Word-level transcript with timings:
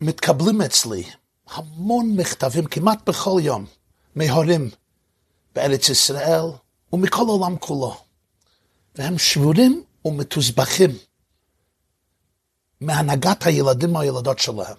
מתקבלים 0.00 0.62
אצלי 0.62 1.04
המון 1.50 2.16
מכתבים, 2.16 2.64
כמעט 2.64 3.08
בכל 3.08 3.40
יום, 3.42 3.66
מהורים 4.14 4.70
בארץ 5.54 5.88
ישראל 5.88 6.44
ומכל 6.92 7.22
העולם 7.28 7.56
כולו. 7.58 7.96
והם 8.94 9.18
שבורים 9.18 9.82
ומתוסבכים 10.04 10.90
מהנהגת 12.80 13.46
הילדים 13.46 13.96
או 13.96 14.00
הילדות 14.00 14.38
שלהם. 14.38 14.76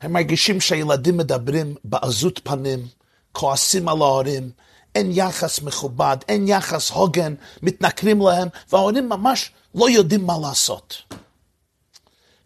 הם 0.00 0.12
מרגישים 0.12 0.60
שהילדים 0.60 1.16
מדברים 1.16 1.74
בעזות 1.84 2.40
פנים, 2.44 2.88
כועסים 3.32 3.88
על 3.88 4.02
ההורים, 4.02 4.50
אין 4.94 5.10
יחס 5.14 5.62
מכובד, 5.62 6.16
אין 6.28 6.48
יחס 6.48 6.90
הוגן, 6.90 7.34
מתנכרים 7.62 8.20
להם, 8.20 8.48
וההורים 8.72 9.08
ממש 9.08 9.50
לא 9.74 9.90
יודעים 9.90 10.26
מה 10.26 10.34
לעשות. 10.42 10.96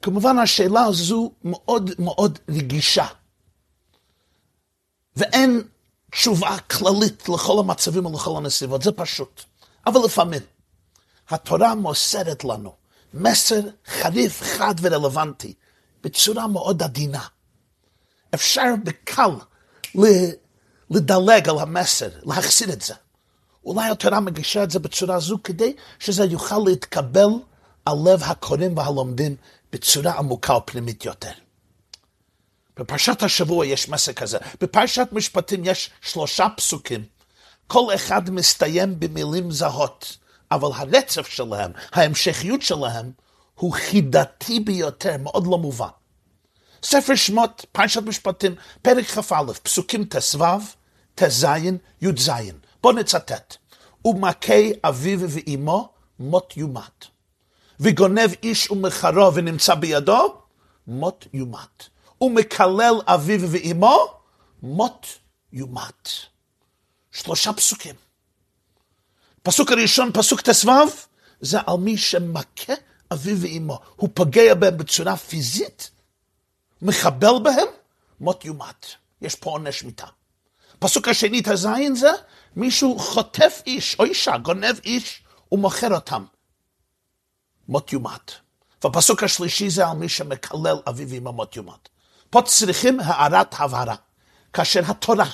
כמובן 0.03 0.39
השאלה 0.39 0.85
הזו 0.85 1.33
מאוד 1.45 1.91
מאוד 1.99 2.39
רגישה, 2.49 3.07
ואין 5.17 5.63
תשובה 6.11 6.59
כללית 6.59 7.29
לכל 7.29 7.59
המצבים 7.59 8.07
ולכל 8.07 8.37
הנסיבות, 8.37 8.83
זה 8.83 8.93
פשוט. 8.93 9.43
אבל 9.87 10.01
לפעמים 10.05 10.43
התורה 11.29 11.75
מוסרת 11.75 12.45
לנו 12.45 12.73
מסר 13.15 13.61
חריף, 13.87 14.43
חד 14.43 14.75
ורלוונטי, 14.81 15.55
בצורה 16.03 16.47
מאוד 16.47 16.83
עדינה. 16.83 17.23
אפשר 18.35 18.75
בקל 18.85 19.31
לדלג 20.91 21.49
על 21.49 21.59
המסר, 21.59 22.09
להחסיר 22.23 22.73
את 22.73 22.83
זה. 22.83 22.95
אולי 23.65 23.91
התורה 23.91 24.21
מגישה 24.21 24.63
את 24.63 24.71
זה 24.71 24.79
בצורה 24.79 25.21
זו 25.21 25.39
כדי 25.45 25.77
שזה 25.99 26.25
יוכל 26.25 26.59
להתקבל 26.67 27.29
על 27.85 27.97
לב 28.05 28.23
הקוראים 28.23 28.77
והלומדים 28.77 29.37
בצורה 29.73 30.13
עמוקה 30.13 30.57
ופנימית 30.57 31.05
יותר. 31.05 31.33
בפרשת 32.77 33.23
השבוע 33.23 33.67
יש 33.67 33.89
מסר 33.89 34.13
כזה. 34.13 34.39
בפרשת 34.61 35.09
משפטים 35.13 35.63
יש 35.65 35.91
שלושה 36.01 36.47
פסוקים. 36.57 37.05
כל 37.67 37.95
אחד 37.95 38.31
מסתיים 38.31 39.01
במילים 39.01 39.51
זהות, 39.51 40.17
אבל 40.51 40.69
הרצף 40.75 41.29
שלהם, 41.29 41.73
ההמשכיות 41.93 42.63
שלהם, 42.63 43.13
הוא 43.55 43.73
חידתי 43.73 44.61
ביותר, 44.61 45.17
מאוד 45.19 45.47
לא 45.47 45.59
מובן. 45.59 45.89
ספר 46.83 47.15
שמות, 47.15 47.65
פרשת 47.73 48.03
משפטים, 48.03 48.55
פרק 48.83 49.05
כ"א, 49.05 49.53
פסוקים 49.63 50.05
ט"ו, 50.05 50.45
ט"ז, 51.15 51.47
י"ז. 52.03 52.31
בואו 52.83 52.95
נצטט. 52.95 53.57
ומכה 54.05 54.55
אביו 54.85 55.31
ואימו, 55.31 55.89
מות 56.19 56.57
יומת. 56.57 57.18
וגונב 57.81 58.31
איש 58.43 58.71
ומחרו 58.71 59.35
ונמצא 59.35 59.75
בידו, 59.75 60.43
מות 60.87 61.27
יומת. 61.33 61.89
ומקלל 62.21 62.95
אביו 63.07 63.51
ואימו, 63.51 64.15
מות 64.63 65.07
יומת. 65.53 66.09
שלושה 67.11 67.53
פסוקים. 67.53 67.95
פסוק 69.43 69.73
הראשון, 69.73 70.11
פסוק 70.15 70.41
ט"ו, 70.41 70.71
זה 71.41 71.59
על 71.67 71.77
מי 71.79 71.97
שמכה 71.97 72.73
אביו 73.13 73.41
ואימו. 73.41 73.79
הוא 73.97 74.09
פוגע 74.15 74.55
בהם 74.55 74.77
בצורה 74.77 75.17
פיזית, 75.17 75.91
מחבל 76.83 77.39
בהם, 77.43 77.69
מות 78.21 78.45
יומת. 78.45 78.87
יש 79.23 79.35
פה 79.35 79.51
עונש 79.51 79.83
מיתה. 79.83 80.07
פסוק 80.79 81.09
השני, 81.09 81.43
הזין 81.47 81.95
זה, 81.95 82.11
מישהו 82.57 82.99
חוטף 82.99 83.63
איש 83.67 83.97
או 83.99 84.05
אישה, 84.05 84.39
גונב 84.39 84.81
איש 84.85 85.23
ומוכר 85.53 85.95
אותם. 85.95 86.25
מות 87.69 87.93
יומת. 87.93 88.33
והפסוק 88.85 89.23
השלישי 89.23 89.71
זה 89.71 89.87
על 89.87 89.97
מי 89.97 90.09
שמקלל 90.09 90.77
אביו 90.89 91.09
ואמא 91.09 91.31
מות 91.31 91.57
יומת. 91.57 91.89
פה 92.31 92.43
צריכים 92.43 93.01
הערת 93.01 93.55
הבהרה. 93.59 93.95
כאשר 94.53 94.81
התורה 94.87 95.31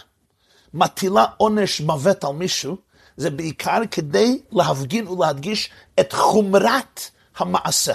מטילה 0.75 1.25
עונש 1.37 1.81
מוות 1.81 2.25
על 2.25 2.33
מישהו, 2.33 2.77
זה 3.17 3.31
בעיקר 3.31 3.81
כדי 3.91 4.41
להפגין 4.53 5.09
ולהדגיש 5.09 5.71
את 6.01 6.13
חומרת 6.13 7.01
המעשה. 7.37 7.93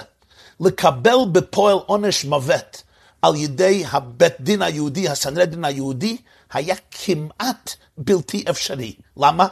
לקבל 0.60 1.16
בפועל 1.32 1.76
עונש 1.86 2.24
מוות 2.24 2.82
על 3.22 3.36
ידי 3.36 3.84
הבית 3.90 4.40
דין 4.40 4.62
היהודי, 4.62 5.08
הסנהדרין 5.08 5.64
היהודי, 5.64 6.16
היה 6.52 6.74
כמעט 6.90 7.74
בלתי 7.98 8.44
אפשרי. 8.50 8.94
למה? 9.16 9.46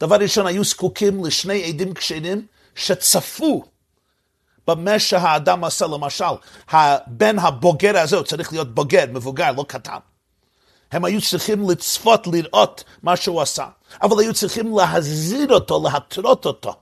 דבר 0.00 0.16
ראשון, 0.16 0.46
היו 0.46 0.64
זקוקים 0.64 1.24
לשני 1.24 1.64
עדים 1.64 1.94
כשרים 1.94 2.46
שצפו 2.74 3.64
במה 4.66 4.98
שהאדם 4.98 5.64
עשה. 5.64 5.86
למשל, 5.86 6.24
הבן 6.70 7.38
הבוגר 7.38 7.98
הזה, 7.98 8.16
הוא 8.16 8.24
צריך 8.24 8.52
להיות 8.52 8.74
בוגר, 8.74 9.04
מבוגר, 9.12 9.52
לא 9.52 9.64
קטן. 9.68 9.98
הם 10.92 11.04
היו 11.04 11.22
צריכים 11.22 11.70
לצפות, 11.70 12.26
לראות 12.26 12.84
מה 13.02 13.16
שהוא 13.16 13.42
עשה, 13.42 13.66
אבל 14.02 14.20
היו 14.20 14.34
צריכים 14.34 14.76
להזהיר 14.76 15.52
אותו, 15.54 15.84
להתרות 15.84 16.46
אותו. 16.46 16.74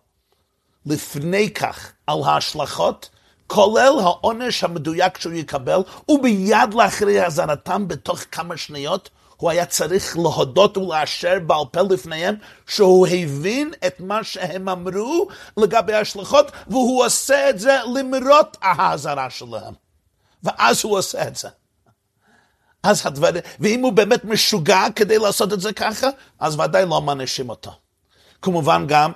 לפני 0.87 1.50
כך, 1.50 1.93
על 2.06 2.19
ההשלכות, 2.25 3.11
כולל 3.47 3.93
העונש 4.03 4.65
המדויק 4.65 5.19
שהוא 5.19 5.33
יקבל, 5.33 5.81
וביד 6.09 6.75
לאחרי 6.75 7.27
אזהרתם 7.27 7.89
בתוך 7.89 8.21
כמה 8.33 8.56
שניות, 8.56 9.11
הוא 9.44 9.50
היה 9.50 9.66
צריך 9.66 10.16
להודות 10.16 10.77
ולאשר 10.77 11.38
בעל 11.47 11.65
פה 11.72 11.81
לפניהם 11.91 12.34
שהוא 12.66 13.06
הבין 13.06 13.72
את 13.87 14.00
מה 14.00 14.25
שהם 14.25 14.69
אמרו 14.69 15.28
לגבי 15.56 15.93
ההשלכות, 15.93 16.53
והוא 16.66 17.05
עושה 17.05 17.50
את 17.50 17.59
זה 17.59 17.78
למרות 17.94 18.56
האזהרה 18.62 19.31
שלהם. 19.31 19.75
ואז 20.43 20.84
הוא 20.84 20.99
עושה 20.99 21.28
את 21.28 21.37
זה. 21.37 21.49
אז 22.83 23.06
הדבר, 23.06 23.28
ואם 23.60 23.81
הוא 23.83 23.93
באמת 23.93 24.25
משוגע 24.25 24.87
כדי 24.97 25.19
לעשות 25.19 25.53
את 25.53 25.60
זה 25.60 25.72
ככה, 25.72 26.09
אז 26.38 26.60
ודאי 26.60 26.87
לא 26.87 27.00
מענישים 27.00 27.49
אותו. 27.49 27.72
כמובן 28.43 28.84
גם 28.88 29.12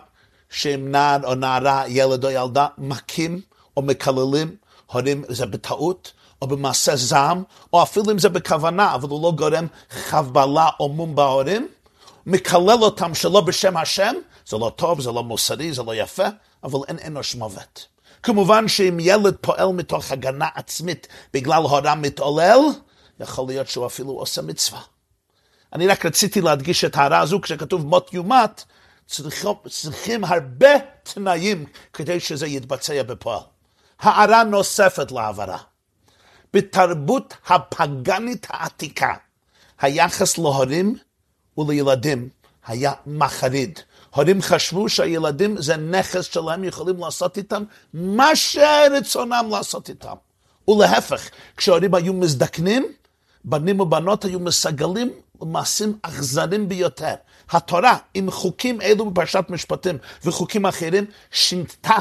שאם 0.50 0.90
נער 0.90 1.18
או 1.24 1.34
נערה, 1.34 1.84
ילד 1.86 2.24
או 2.24 2.30
ילדה, 2.30 2.66
מכים 2.78 3.40
או 3.76 3.82
מקללים, 3.82 4.56
הורים 4.86 5.24
זה 5.28 5.46
בטעות, 5.46 6.12
או 6.42 6.46
במעשה 6.46 6.96
זעם, 6.96 7.42
או 7.72 7.82
אפילו 7.82 8.10
אם 8.10 8.18
זה 8.18 8.28
בכוונה, 8.28 8.94
אבל 8.94 9.08
הוא 9.08 9.22
לא 9.22 9.32
גורם 9.32 9.66
חבלה 9.90 10.68
או 10.80 10.88
מום 10.88 11.14
בהורים, 11.14 11.68
מקלל 12.26 12.82
אותם 12.82 13.14
שלא 13.14 13.40
בשם 13.40 13.76
השם, 13.76 14.14
זה 14.46 14.56
לא 14.56 14.72
טוב, 14.76 15.00
זה 15.00 15.12
לא 15.12 15.24
מוסרי, 15.24 15.72
זה 15.72 15.82
לא 15.82 15.94
יפה, 15.94 16.26
אבל 16.64 16.78
אין 16.88 16.98
אנוש 17.06 17.34
מוות. 17.34 17.86
כמובן 18.22 18.68
שאם 18.68 18.98
ילד 19.00 19.36
פועל 19.40 19.68
מתוך 19.68 20.12
הגנה 20.12 20.48
עצמית 20.54 21.08
בגלל 21.34 21.62
הורה 21.62 21.94
מתעולל, 21.94 22.58
יכול 23.20 23.46
להיות 23.46 23.68
שהוא 23.68 23.86
אפילו 23.86 24.12
עושה 24.12 24.42
מצווה. 24.42 24.80
אני 25.72 25.86
רק 25.86 26.06
רציתי 26.06 26.40
להדגיש 26.40 26.84
את 26.84 26.96
ההערה 26.96 27.20
הזו, 27.20 27.40
כשכתוב 27.40 27.86
מות 27.86 28.14
יומת, 28.14 28.64
צריכים, 29.06 29.50
צריכים 29.68 30.24
הרבה 30.24 30.70
תנאים 31.02 31.66
כדי 31.92 32.20
שזה 32.20 32.46
יתבצע 32.46 33.02
בפועל. 33.02 33.40
הערה 34.00 34.44
נוספת 34.44 35.12
להעברה. 35.12 35.58
בתרבות 36.54 37.34
הפגנית 37.46 38.46
העתיקה, 38.50 39.14
היחס 39.80 40.38
להורים 40.38 40.96
ולילדים 41.58 42.28
היה 42.66 42.92
מחריד. 43.06 43.78
הורים 44.14 44.42
חשבו 44.42 44.88
שהילדים 44.88 45.62
זה 45.62 45.76
נכס 45.76 46.24
שלהם, 46.24 46.64
יכולים 46.64 47.00
לעשות 47.00 47.36
איתם 47.36 47.64
מה 47.94 48.36
שרצונם 48.36 49.46
לעשות 49.50 49.88
איתם. 49.88 50.14
ולהפך, 50.68 51.28
כשהורים 51.56 51.94
היו 51.94 52.12
מזדקנים, 52.12 52.86
בנים 53.44 53.80
ובנות 53.80 54.24
היו 54.24 54.40
מסגלים 54.40 55.10
למעשים 55.42 55.98
אכזרים 56.02 56.68
ביותר. 56.68 57.14
התורה, 57.50 57.96
עם 58.14 58.30
חוקים 58.30 58.80
אלו 58.80 59.10
בפרשת 59.10 59.44
משפטים 59.48 59.98
וחוקים 60.24 60.66
אחרים, 60.66 61.04
שינתה 61.30 61.96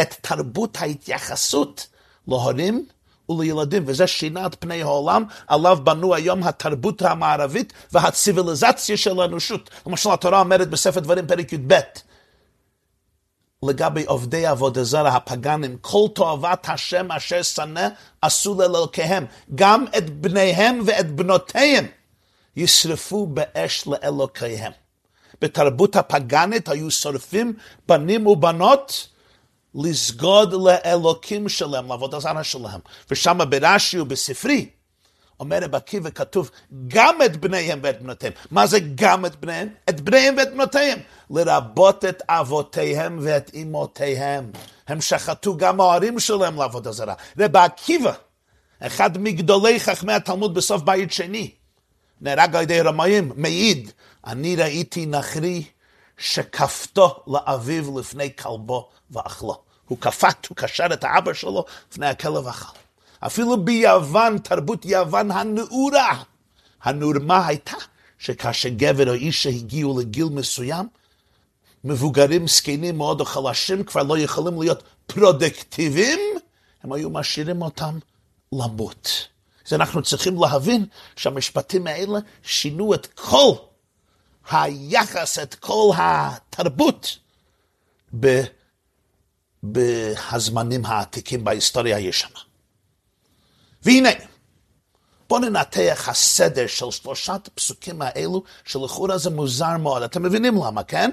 את 0.00 0.14
תרבות 0.20 0.76
ההתייחסות 0.80 1.86
להורים 2.28 2.86
ולילדים, 3.28 3.82
וזה 3.86 4.06
שינה 4.06 4.46
את 4.46 4.56
פני 4.58 4.82
העולם, 4.82 5.24
עליו 5.46 5.78
בנו 5.84 6.14
היום 6.14 6.42
התרבות 6.42 7.02
המערבית 7.02 7.72
והציוויליזציה 7.92 8.96
של 8.96 9.20
האנושות. 9.20 9.70
למשל, 9.86 10.10
התורה 10.10 10.40
אומרת 10.40 10.70
בספר 10.70 11.00
דברים, 11.00 11.26
פרק 11.26 11.52
י"ב, 11.52 11.74
לגבי 13.62 14.04
עובדי 14.04 14.46
עבודה 14.46 14.84
זרה 14.84 15.16
הפגנים, 15.16 15.76
כל 15.80 16.06
תועבת 16.14 16.68
השם 16.68 17.12
אשר 17.12 17.42
שנא 17.42 17.88
עשו 18.22 18.54
לאלוקיהם, 18.60 19.26
גם 19.54 19.84
את 19.98 20.10
בניהם 20.10 20.80
ואת 20.86 21.10
בנותיהם 21.10 21.86
ישרפו 22.56 23.26
באש 23.26 23.86
לאלוקיהם. 23.86 24.72
בתרבות 25.40 25.96
הפגנית 25.96 26.68
היו 26.68 26.90
שורפים 26.90 27.52
בנים 27.88 28.26
ובנות 28.26 29.08
לסגוד 29.74 30.52
לאלוקים 30.52 31.48
שלהם, 31.48 31.88
לעבוד 31.88 32.14
הזרה 32.14 32.44
שלהם. 32.44 32.80
ושם 33.10 33.38
ברש"י 33.48 34.00
ובספרי, 34.00 34.68
אומר 35.40 35.58
רב 35.62 35.74
עקיבא 35.74 36.10
כתוב 36.10 36.50
גם 36.88 37.18
את 37.24 37.36
בניהם 37.36 37.78
ואת 37.82 38.02
בנותיהם. 38.02 38.32
מה 38.50 38.66
זה 38.66 38.78
גם 38.94 39.26
את 39.26 39.36
בניהם? 39.36 39.68
את 39.88 40.00
בניהם 40.00 40.34
ואת 40.38 40.52
בנותיהם. 40.52 40.98
לרבות 41.30 42.04
את 42.04 42.22
אבותיהם 42.28 43.18
ואת 43.22 43.50
אמותיהם. 43.62 44.50
הם 44.88 45.00
שחטו 45.00 45.56
גם 45.56 45.80
ההורים 45.80 46.20
שלהם 46.20 46.56
לעבוד 46.56 46.86
הזרה. 46.86 47.14
רב 47.38 47.56
עקיבא, 47.56 48.12
אחד 48.80 49.18
מגדולי 49.18 49.80
חכמי 49.80 50.12
התלמוד 50.12 50.54
בסוף 50.54 50.82
בית 50.82 51.12
שני, 51.12 51.50
נהרג 52.20 52.56
על 52.56 52.62
ידי 52.62 52.80
רמאים, 52.80 53.32
מעיד, 53.36 53.90
אני 54.26 54.56
ראיתי 54.56 55.06
נחרי 55.06 55.64
שכפתו 56.18 57.24
לאביו 57.26 57.98
לפני 57.98 58.36
כלבו 58.36 58.88
ואכלו. 59.10 59.63
הוא 59.88 59.98
כפת, 60.00 60.46
הוא 60.46 60.56
קשר 60.56 60.86
את 60.92 61.04
האבא 61.04 61.32
שלו 61.32 61.64
לפני 61.92 62.06
הכלב 62.06 62.46
אכל. 62.46 62.78
אפילו 63.20 63.64
ביוון, 63.64 64.38
תרבות 64.38 64.84
יוון 64.84 65.30
הנאורה, 65.30 66.22
הנורמה 66.82 67.46
הייתה 67.46 67.76
שכאשר 68.18 68.68
גבר 68.68 69.08
או 69.08 69.14
אישה 69.14 69.48
הגיעו 69.48 70.00
לגיל 70.00 70.24
מסוים, 70.24 70.88
מבוגרים, 71.84 72.48
זקנים 72.48 72.98
מאוד 72.98 73.20
או 73.20 73.24
חלשים, 73.24 73.84
כבר 73.84 74.02
לא 74.02 74.18
יכולים 74.18 74.60
להיות 74.60 74.82
פרודקטיביים, 75.06 76.20
הם 76.82 76.92
היו 76.92 77.10
משאירים 77.10 77.62
אותם 77.62 77.98
למות. 78.52 79.28
אז 79.66 79.72
אנחנו 79.72 80.02
צריכים 80.02 80.42
להבין 80.42 80.86
שהמשפטים 81.16 81.86
האלה 81.86 82.18
שינו 82.42 82.94
את 82.94 83.06
כל 83.06 83.52
היחס, 84.50 85.38
את 85.38 85.54
כל 85.54 85.90
התרבות 85.96 87.18
ב, 88.20 88.42
בהזמנים 89.64 90.84
העתיקים 90.86 91.44
בהיסטוריה 91.44 91.96
הישנה. 91.96 92.38
והנה, 93.82 94.08
בואו 95.28 95.40
ננתח 95.40 96.08
הסדר 96.08 96.66
של 96.66 96.90
שלושת 96.90 97.48
הפסוקים 97.52 98.02
האלו, 98.02 98.42
שלכאורה 98.64 99.18
זה 99.18 99.30
מוזר 99.30 99.76
מאוד. 99.76 100.02
אתם 100.02 100.22
מבינים 100.22 100.54
למה, 100.54 100.82
כן? 100.82 101.10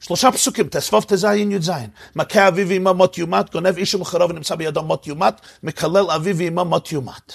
שלושה 0.00 0.32
פסוקים, 0.32 0.68
תסבוב 0.68 1.04
ט"ז 1.04 1.24
י"ז. 1.24 1.70
מכה 2.16 2.48
אביו 2.48 2.68
ואמו 2.68 2.94
מות 2.94 3.18
יומת, 3.18 3.52
גונב 3.52 3.76
איש 3.76 3.94
ומכרו 3.94 4.28
ונמצא 4.28 4.54
בידו 4.54 4.82
מות 4.82 5.06
יומת, 5.06 5.40
מקלל 5.62 6.10
אביו 6.10 6.36
ואמו 6.38 6.64
מות 6.64 6.92
יומת. 6.92 7.32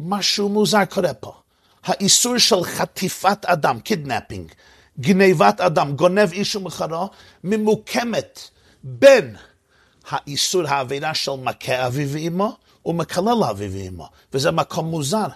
משהו 0.00 0.48
מוזר 0.48 0.84
קורה 0.84 1.14
פה. 1.14 1.32
האיסור 1.84 2.38
של 2.38 2.64
חטיפת 2.64 3.44
אדם, 3.44 3.80
kidnapping, 3.80 4.52
גניבת 5.00 5.60
אדם, 5.60 5.96
גונב 5.96 6.32
איש 6.32 6.56
ומכרו, 6.56 7.10
ממוקמת 7.44 8.40
בין 8.86 9.36
האיסור 10.10 10.62
העבירה 10.68 11.14
של 11.14 11.32
מכה 11.42 11.86
אביו 11.86 12.08
ואמו 12.10 12.56
ומקלל 12.86 13.44
אביו 13.50 13.70
ואמו, 13.72 14.08
וזה 14.32 14.50
מקום 14.50 14.86
מוזר. 14.86 15.26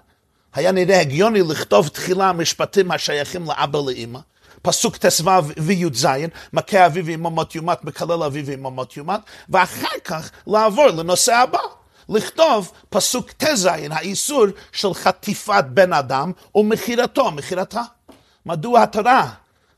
היה 0.55 0.73
נראה 0.73 1.01
הגיוני 1.01 1.43
לכתוב 1.43 1.89
תחילה 1.89 2.33
משפטים 2.33 2.91
השייכים 2.91 3.45
לאבא 3.45 3.79
לאמא, 3.87 4.19
פסוק 4.63 4.97
ט"ו 4.97 5.31
וי"ז, 5.57 6.07
מכה 6.53 6.87
אביו 6.87 7.07
ואמו 7.07 7.31
מות 7.31 7.55
יומת, 7.55 7.85
מקלל 7.85 8.23
אביו 8.23 8.47
ואמו 8.47 8.71
מות 8.71 8.97
יומת, 8.97 9.21
ואחר 9.49 9.99
כך 10.05 10.31
לעבור 10.47 10.87
לנושא 10.87 11.35
הבא. 11.35 11.59
לכתוב 12.09 12.73
פסוק 12.89 13.33
ט"ז, 13.33 13.69
האיסור 13.91 14.47
של 14.73 14.95
חטיפת 14.95 15.65
בן 15.71 15.93
אדם 15.93 16.33
ומכירתו, 16.55 17.31
מכירתה. 17.31 17.83
מדוע 18.47 18.83
התורה 18.83 19.31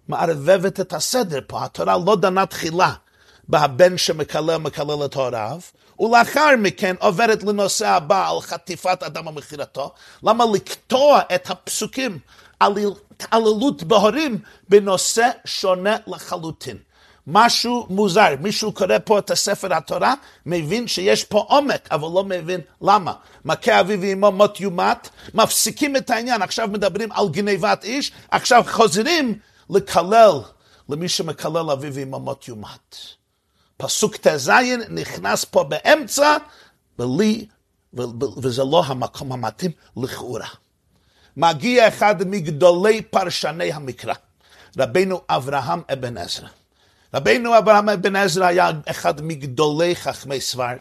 מערבבת 0.08 0.80
את 0.80 0.92
הסדר 0.92 1.40
פה? 1.46 1.64
התורה 1.64 1.96
לא 2.06 2.16
דנה 2.16 2.46
תחילה 2.46 2.92
בהבן 3.50 3.98
שמקלל 3.98 4.56
מקלל 4.56 5.04
את 5.04 5.14
הוריו, 5.14 5.60
ולאחר 6.00 6.50
מכן 6.58 6.94
עוברת 6.98 7.42
לנושא 7.42 7.88
הבא 7.88 8.30
על 8.30 8.40
חטיפת 8.40 9.02
אדם 9.02 9.26
ומכירתו. 9.26 9.92
למה 10.22 10.44
לקטוע 10.54 11.20
את 11.34 11.50
הפסוקים 11.50 12.18
על 12.60 12.72
התעללות 13.10 13.82
בהורים 13.82 14.38
בנושא 14.68 15.30
שונה 15.44 15.96
לחלוטין? 16.06 16.76
משהו 17.26 17.86
מוזר, 17.90 18.28
מישהו 18.40 18.72
קורא 18.72 18.98
פה 19.04 19.18
את 19.18 19.30
הספר 19.30 19.74
התורה, 19.74 20.14
מבין 20.46 20.88
שיש 20.88 21.24
פה 21.24 21.46
עומק, 21.48 21.88
אבל 21.90 22.08
לא 22.14 22.24
מבין 22.24 22.60
למה. 22.82 23.12
מכה 23.44 23.80
אביו 23.80 24.00
ואמו 24.00 24.32
מות 24.32 24.60
יומת, 24.60 25.08
מפסיקים 25.34 25.96
את 25.96 26.10
העניין, 26.10 26.42
עכשיו 26.42 26.68
מדברים 26.68 27.12
על 27.12 27.28
גניבת 27.28 27.84
איש, 27.84 28.12
עכשיו 28.30 28.64
חוזרים 28.70 29.38
לקלל 29.70 30.32
למי 30.88 31.08
שמקלל 31.08 31.70
אביו 31.70 31.94
ואמו 31.94 32.20
מות 32.20 32.48
יומת. 32.48 33.19
פסוק 33.80 34.16
ט"ז 34.16 34.50
נכנס 34.88 35.44
פה 35.44 35.64
באמצע, 35.64 36.36
בלי, 36.98 37.46
וזה 38.42 38.64
לא 38.64 38.82
המקום 38.86 39.32
המתאים 39.32 39.70
לכאורה. 39.96 40.48
מגיע 41.36 41.88
אחד 41.88 42.28
מגדולי 42.28 43.02
פרשני 43.02 43.72
המקרא, 43.72 44.14
רבנו 44.78 45.20
אברהם 45.28 45.82
אבן 45.92 46.18
עזרא. 46.18 46.48
רבנו 47.14 47.58
אברהם 47.58 47.88
אבן 47.88 48.16
עזרא 48.16 48.46
היה 48.46 48.70
אחד 48.86 49.22
מגדולי 49.22 49.96
חכמי 49.96 50.40
סברד. 50.40 50.76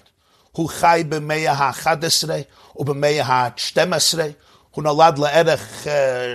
הוא 0.51 0.69
חי 0.69 1.03
במאה 1.09 1.51
ה-11 1.51 2.29
ובמאה 2.75 3.25
ה-12. 3.25 4.19
הוא 4.71 4.83
נולד 4.83 5.17
לערך 5.17 5.83
uh, 5.83 5.89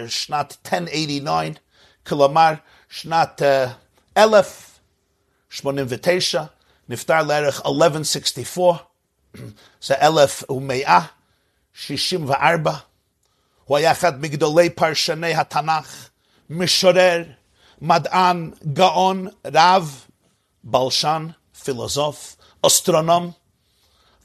שנת 0.08 0.56
1089, 0.72 1.60
כלומר 2.06 2.52
שנת 2.88 3.42
uh, 3.42 4.18
1089, 5.54 6.44
נפטר 6.88 7.22
לערך 7.22 7.62
1164, 7.66 8.76
זה 9.86 9.94
1164. 9.94 12.72
הוא 13.64 13.76
היה 13.76 13.92
אחד 13.92 14.20
מגדולי 14.20 14.70
פרשני 14.70 15.34
התנ"ך, 15.34 16.08
משורר, 16.50 17.24
מדען, 17.80 18.50
גאון, 18.72 19.28
רב, 19.54 20.04
בלשן, 20.64 21.26
פילוסוף, 21.64 22.36
אסטרונום, 22.66 23.30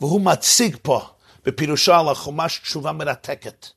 והוא 0.02 0.22
מציג 0.22 0.78
פה 0.82 1.02
בפירושו 1.46 1.94
על 1.94 2.10
החומש 2.10 2.60
תשובה 2.60 2.92
מרתקת, 2.92 3.68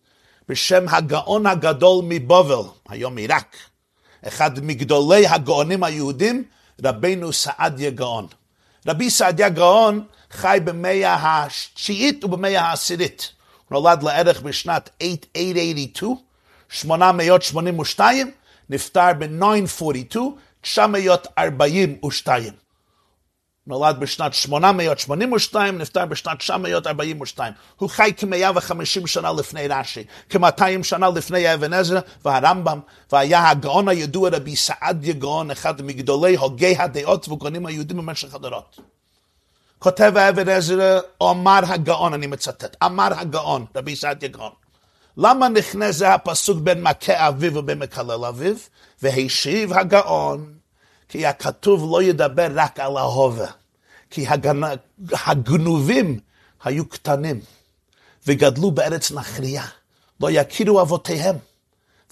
בשם 0.48 0.88
הגאון 0.88 1.46
הגדול 1.46 2.04
מבובל, 2.08 2.68
היום 2.88 3.16
עיראק, 3.16 3.56
אחד 4.28 4.64
מגדולי 4.64 5.26
הגאונים 5.26 5.84
היהודים, 5.84 6.44
רבנו 6.84 7.32
סעדיה 7.32 7.90
גאון. 7.90 8.26
רבי 8.86 9.10
סעדיה 9.10 9.48
גאון 9.48 10.04
חי 10.30 10.58
במאה 10.64 11.16
התשיעית 11.20 12.24
ובמאה 12.24 12.60
העשירית. 12.60 13.32
הוא 13.68 13.80
נולד 13.80 14.02
לערך 14.02 14.40
בשנת 14.40 14.90
882, 15.02 16.16
882, 16.68 18.30
נפטר 18.70 19.12
ב-942, 19.18 20.16
942. 20.60 22.52
נולד 23.66 24.00
בשנת 24.00 24.34
882, 24.34 25.78
נפטר 25.78 26.06
בשנת 26.06 26.38
942. 26.38 27.52
הוא 27.76 27.90
חי 27.90 28.12
כ-150 28.16 29.06
שנה 29.06 29.32
לפני 29.32 29.68
רש"י, 29.68 30.04
כ-200 30.30 30.82
שנה 30.82 31.08
לפני 31.08 31.54
אבן 31.54 31.72
עזרא 31.72 32.00
והרמב"ם, 32.24 32.80
והיה 33.12 33.50
הגאון 33.50 33.88
הידוע 33.88 34.30
רבי 34.32 34.56
סעדיה 34.56 35.14
גאון, 35.14 35.50
אחד 35.50 35.82
מגדולי 35.82 36.36
הוגי 36.36 36.76
הדעות 36.78 37.28
וגאונים 37.28 37.66
היהודים 37.66 37.96
במשך 37.96 38.34
הדורות. 38.34 38.80
כותב 39.78 40.12
אבן 40.16 40.48
עזרא, 40.48 41.00
אמר 41.22 41.60
הגאון, 41.62 42.14
אני 42.14 42.26
מצטט, 42.26 42.76
אמר 42.84 43.08
הגאון, 43.16 43.66
רבי 43.76 43.96
סעדיה 43.96 44.28
גאון. 44.28 44.52
למה 45.16 45.48
נכנס 45.48 46.02
הפסוק 46.02 46.58
בין 46.58 46.82
מכה 46.82 47.28
אביו 47.28 47.54
ובין 47.54 47.78
מקלל 47.78 48.24
אביו? 48.24 48.54
והשיב 49.02 49.72
הגאון, 49.72 50.61
כי 51.12 51.26
הכתוב 51.26 51.88
לא 51.92 52.02
ידבר 52.02 52.48
רק 52.54 52.80
על 52.80 52.96
ההווה, 52.96 53.50
כי 54.10 54.28
הגנ... 54.28 54.60
הגנובים 55.26 56.20
היו 56.64 56.88
קטנים 56.88 57.40
וגדלו 58.26 58.70
בארץ 58.70 59.10
נחריה, 59.10 59.64
לא 60.20 60.30
יכירו 60.30 60.80
אבותיהם, 60.80 61.36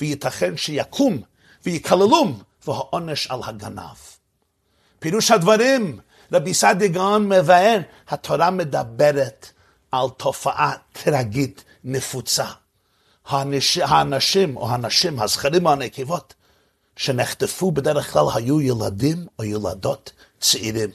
וייתכן 0.01 0.57
שיקום 0.57 1.23
ויקללום, 1.65 2.43
והעונש 2.67 3.27
על 3.27 3.41
הגנב. 3.45 3.97
פירוש 4.99 5.31
הדברים, 5.31 6.01
רבי 6.33 6.55
סעדי 6.55 6.89
גאון 6.89 7.29
מבאר, 7.29 7.79
התורה 8.09 8.51
מדברת 8.51 9.47
על 9.93 10.07
תופעה 10.17 10.73
טרגית 10.93 11.65
נפוצה. 11.85 12.47
האנשים 13.83 14.57
או 14.57 14.71
הנשים, 14.71 15.21
הזכרים 15.21 15.67
או 15.67 15.73
הנקבות, 15.73 16.35
שנחטפו 17.01 17.73
בדרך 17.73 18.13
כלל 18.13 18.25
היו 18.35 18.61
ילדים 18.61 19.27
או 19.39 19.45
ילדות 19.45 20.13
צעירים. 20.41 20.91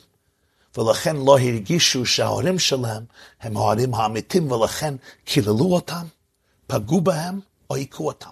ולכן 0.78 1.16
לא 1.16 1.40
הרגישו 1.40 2.06
שההורים 2.06 2.60
שלהם 2.60 3.06
הם 3.42 3.58
ההורים 3.58 3.94
האמיתים, 3.94 4.52
ולכן 4.52 4.96
קיללו 5.26 5.74
אותם, 5.74 6.08
פגעו 6.68 7.02
בהם 7.02 7.40
או 7.70 7.76
היכו 7.76 8.08
אותם. 8.08 8.30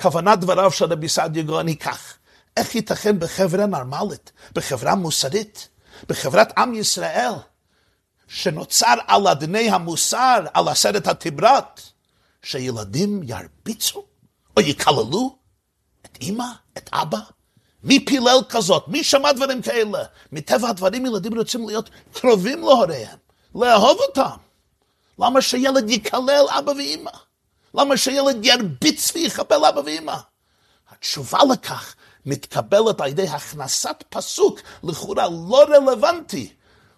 כוונת 0.00 0.40
דבריו 0.40 0.70
של 0.70 0.84
רבי 0.84 1.08
סעדיה 1.08 1.42
גאון 1.42 1.66
היא 1.66 1.76
כך, 1.76 2.14
איך 2.56 2.74
ייתכן 2.74 3.18
בחברה 3.18 3.66
נורמלית, 3.66 4.32
בחברה 4.54 4.94
מוסרית, 4.94 5.68
בחברת 6.08 6.58
עם 6.58 6.74
ישראל, 6.74 7.32
שנוצר 8.28 8.94
על 9.06 9.28
אדני 9.28 9.70
המוסר, 9.70 10.44
על 10.54 10.68
עשרת 10.68 11.06
הטיברת, 11.06 11.80
שילדים 12.42 13.22
ירביצו 13.22 14.04
או 14.56 14.62
יקללו 14.62 15.37
את 16.18 16.22
אמא, 16.22 16.44
את 16.78 16.90
אבא? 16.92 17.18
מי 17.84 18.04
פילל 18.04 18.38
כזאת? 18.48 18.88
מי 18.88 19.04
שמע 19.04 19.32
דברים 19.32 19.62
כאלה? 19.62 20.04
מטבע 20.32 20.68
הדברים 20.68 21.06
ילדים 21.06 21.38
רוצים 21.38 21.68
להיות 21.68 21.90
קרובים 22.12 22.60
להוריהם, 22.60 23.18
לאהוב 23.54 23.98
אותם, 24.08 24.36
למה 25.18 25.42
שילד 25.42 25.90
יקלל 25.90 26.44
אבא 26.58 26.70
ואמא? 26.70 27.10
למה 27.74 27.96
שילד 27.96 28.44
ירביץ 28.44 29.12
ויחבל 29.14 29.64
אבא 29.64 29.80
ואמא? 29.86 30.16
התשובה 30.90 31.38
לכך 31.52 31.94
מתקבלת 32.26 33.00
על 33.00 33.08
ידי 33.08 33.28
הכנסת 33.28 34.04
פסוק 34.08 34.60
לכאורה 34.82 35.28
לא 35.48 35.64
רלוונטי 35.68 36.52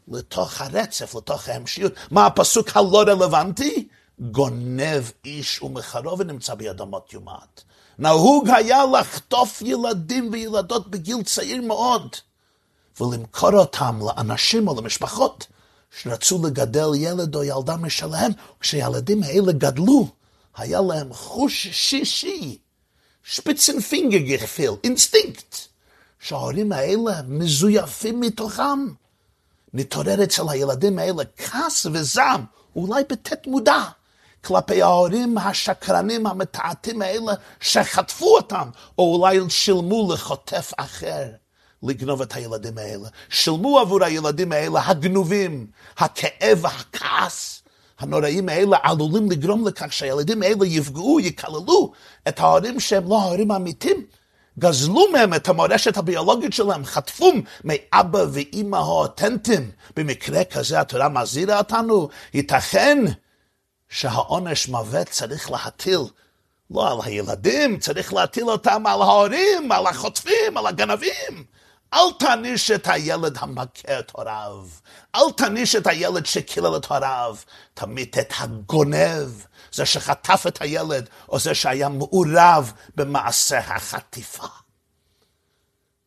לתוך 0.08 0.60
הרצף, 0.60 1.14
לתוך 1.14 1.48
ההמשיות. 1.48 1.92
מה 2.10 2.26
הפסוק 2.26 2.76
הלא 2.76 3.04
רלוונטי? 3.06 3.88
גונב 4.18 5.02
איש 5.24 5.62
ומחרו 5.62 6.18
ונמצא 6.18 6.54
בידמות 6.54 7.12
יומת. 7.12 7.62
נהוג 8.00 8.49
היה 8.50 8.85
לחטוף 8.87 9.62
ילדים 9.62 10.28
וילדות 10.33 10.90
בגיל 10.90 11.23
צעיר 11.23 11.62
מאוד 11.62 12.16
ולמכור 13.00 13.52
אותם 13.52 14.00
לאנשים 14.07 14.69
או 14.69 14.80
למשפחות 14.80 15.47
שרצו 16.00 16.47
לגדל 16.47 16.88
ילד 16.95 17.35
או 17.35 17.45
ילדה 17.45 17.76
משלהם, 17.76 18.33
כשהילדים 18.61 19.23
האלה 19.23 19.52
גדלו, 19.52 20.09
היה 20.57 20.80
להם 20.80 21.12
חוש 21.12 21.69
שישי, 21.73 22.59
שפיצן 23.25 23.80
פינגער 23.80 24.18
געפיל, 24.18 24.70
אינסטינקט, 24.85 25.57
שההורים 26.21 26.73
האלה 26.73 27.23
מזויפים 27.28 28.21
מתוכם. 28.21 28.87
נתעורר 29.75 30.25
אצל 30.25 30.42
הילדים 30.49 30.99
האלה 30.99 31.23
כעס 31.37 31.87
וזעם, 31.87 32.45
אולי 32.76 33.02
בתת 33.11 33.47
מודע, 33.47 33.83
כלפי 34.44 34.82
ההורים 34.82 35.38
השקרנים 35.38 36.26
המתעתעים 36.26 37.02
האלה 37.02 37.32
שחטפו 37.61 38.37
אותם, 38.37 38.68
או 38.99 39.14
אולי 39.14 39.38
שילמו 39.49 40.12
לחוטף 40.12 40.73
אחר. 40.76 41.26
לגנוב 41.82 42.23
את 42.23 42.32
הילדים 42.37 42.78
האלה. 42.78 43.09
שילמו 43.28 43.78
עבור 43.78 44.04
הילדים 44.04 44.52
האלה 44.52 44.80
הגנובים, 44.87 45.66
הכאב 45.99 46.59
והכעס 46.61 47.62
הנוראים 47.99 48.49
האלה 48.49 48.76
עלולים 48.82 49.30
לגרום 49.30 49.68
לכך 49.68 49.92
שהילדים 49.92 50.42
האלה 50.42 50.66
יפגעו, 50.66 51.20
יקללו 51.20 51.92
את 52.28 52.40
ההורים 52.40 52.80
שהם 52.80 53.09
לא 53.09 53.20
ההורים 53.20 53.50
האמיתיים. 53.50 54.04
גזלו 54.59 55.12
מהם 55.12 55.35
את 55.35 55.49
המורשת 55.49 55.97
הביולוגית 55.97 56.52
שלהם, 56.52 56.85
חטפו 56.85 57.32
מאבא 57.64 58.25
ואימא 58.32 58.76
האותנטיים. 58.76 59.70
במקרה 59.97 60.44
כזה 60.44 60.80
התורה 60.80 61.09
מזהירה 61.09 61.59
אותנו, 61.59 62.09
ייתכן 62.35 63.04
שהעונש 63.90 64.68
מוות 64.68 65.09
צריך 65.09 65.50
להטיל 65.50 66.00
לא 66.70 66.92
על 66.92 66.99
הילדים, 67.04 67.78
צריך 67.78 68.12
להטיל 68.12 68.50
אותם 68.50 68.87
על 68.87 69.02
ההורים, 69.02 69.73
על 69.73 69.87
החוטפים, 69.87 70.56
על 70.56 70.66
הגנבים. 70.66 71.44
אל 71.94 72.12
תעניש 72.18 72.70
את 72.70 72.88
הילד 72.88 73.37
המכה 73.38 73.99
את 73.99 74.11
הוריו. 74.11 74.66
אל 75.14 75.32
תעניש 75.37 75.76
את 75.76 75.87
הילד 75.87 76.26
שקילל 76.26 76.76
את 76.76 76.85
הוריו. 76.85 77.37
תמית 77.75 78.18
את 78.18 78.32
הגונב, 78.38 79.28
זה 79.73 79.87
שחטף 79.87 80.44
את 80.49 80.62
הילד, 80.62 81.09
או 81.28 81.38
זה 81.38 81.54
שהיה 81.54 81.88
מעורב 81.88 82.73
במעשה 82.94 83.59
החטיפה. 83.59 84.47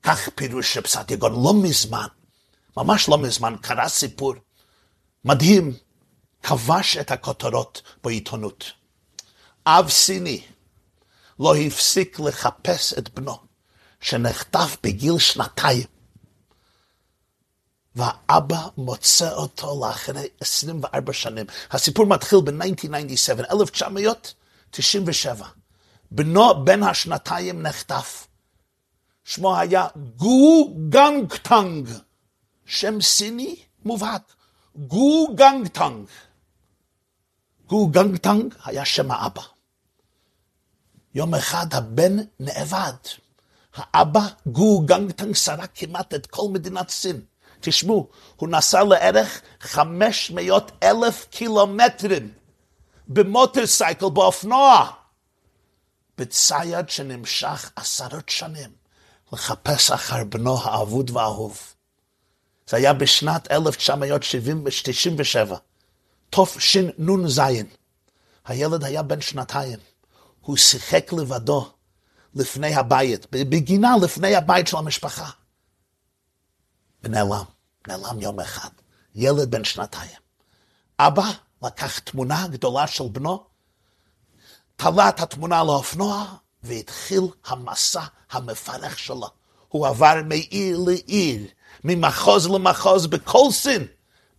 כך 0.04 0.30
פירוש 0.36 0.74
שפסת 0.74 1.12
יגון 1.12 1.44
לא 1.44 1.54
מזמן, 1.54 2.08
ממש 2.78 3.10
לא 3.10 3.18
מזמן, 3.18 3.56
קרה 3.62 3.90
סיפור 3.90 4.34
מדהים, 5.26 5.74
כבש 6.44 6.98
את 6.98 7.12
הכותרות 7.12 7.82
בעיתונות. 8.04 8.72
אב 9.66 9.90
סיני 9.90 10.44
לא 11.40 11.56
הפסיק 11.56 12.20
לחפש 12.20 12.94
את 12.94 13.10
בנו. 13.10 13.54
שנחטף 14.04 14.78
בגיל 14.84 15.20
שנתיים, 15.20 15.88
והאבא 17.96 18.68
מוצא 18.78 19.34
אותו 19.34 19.86
לאחרי 19.86 20.28
24 20.40 21.14
שנים. 21.14 21.46
הסיפור 21.72 22.06
מתחיל 22.06 22.40
ב-1997, 22.40 23.40
1997. 23.52 25.48
בנו 26.12 26.66
בן 26.66 26.84
השנתיים 26.84 27.62
נחטף. 27.62 28.28
שמו 29.24 29.58
היה 29.58 29.88
גו 30.16 30.74
גנגטנג, 30.90 31.90
שם 32.66 33.02
סיני 33.02 33.56
מובהק, 33.86 34.34
גו 34.76 35.36
גנגטנג. 35.36 36.06
גו 37.74 37.88
גנגטנג 37.88 38.54
היה 38.66 38.86
שם 38.86 39.12
האבא. 39.12 39.42
יום 41.16 41.36
אחד 41.36 41.74
הבן 41.74 42.18
נאבד. 42.40 42.94
האבא 43.76 44.28
גו 44.46 44.82
גנגטנג 44.86 45.36
שרה 45.36 45.68
כמעט 45.68 46.14
את 46.14 46.26
כל 46.26 46.48
מדינת 46.52 46.90
סין. 46.90 47.22
תשמעו, 47.62 48.10
הוא 48.36 48.50
נסע 48.50 48.84
לערך 48.84 49.42
500 49.60 50.72
אלף 50.84 51.28
קילומטרים 51.30 52.32
במוטרסייקל, 53.08 54.10
באופנוע, 54.10 54.92
בצייד 56.18 56.90
שנמשך 56.90 57.72
עשרות 57.76 58.30
שנים 58.30 58.70
לחפש 59.34 59.92
אחר 59.92 60.24
בנו 60.24 60.58
האבוד 60.64 61.10
והאהוב. 61.10 61.74
זה 62.68 62.78
היה 62.78 62.94
בשנת 62.94 63.52
1997, 63.52 65.58
תשנ"ז. 66.36 67.42
הילד 68.46 68.84
היה 68.84 69.04
בן 69.04 69.22
שנתיים. 69.22 69.80
הוא 70.42 70.58
שיחק 70.58 71.14
לבדו 71.14 71.72
לפני 72.36 72.76
הבית, 72.76 73.28
בגינה 73.32 73.96
לפני 74.02 74.36
הבית 74.36 74.68
של 74.68 74.78
המשפחה. 74.78 75.30
ונעלם, 77.04 77.44
נעלם 77.88 78.20
יום 78.20 78.40
אחד, 78.40 78.70
ילד 79.16 79.52
בן 79.52 79.64
שנתיים. 79.64 80.18
אבא 81.00 81.32
לקח 81.64 82.00
תמונה 82.00 82.48
גדולה 82.48 82.88
של 82.88 83.04
בנו, 83.12 83.44
תלה 84.76 85.10
את 85.10 85.20
התמונה 85.20 85.64
לאופנוע, 85.64 86.26
והתחיל 86.64 87.24
המסע 87.46 88.04
המפרך 88.32 89.00
שלו. 89.00 89.28
הוא 89.68 89.88
עבר 89.88 90.16
מעיר 90.26 90.80
לעיר, 90.88 91.48
ממחוז 91.84 92.48
למחוז 92.48 93.08
בכל 93.08 93.48
סין, 93.52 93.88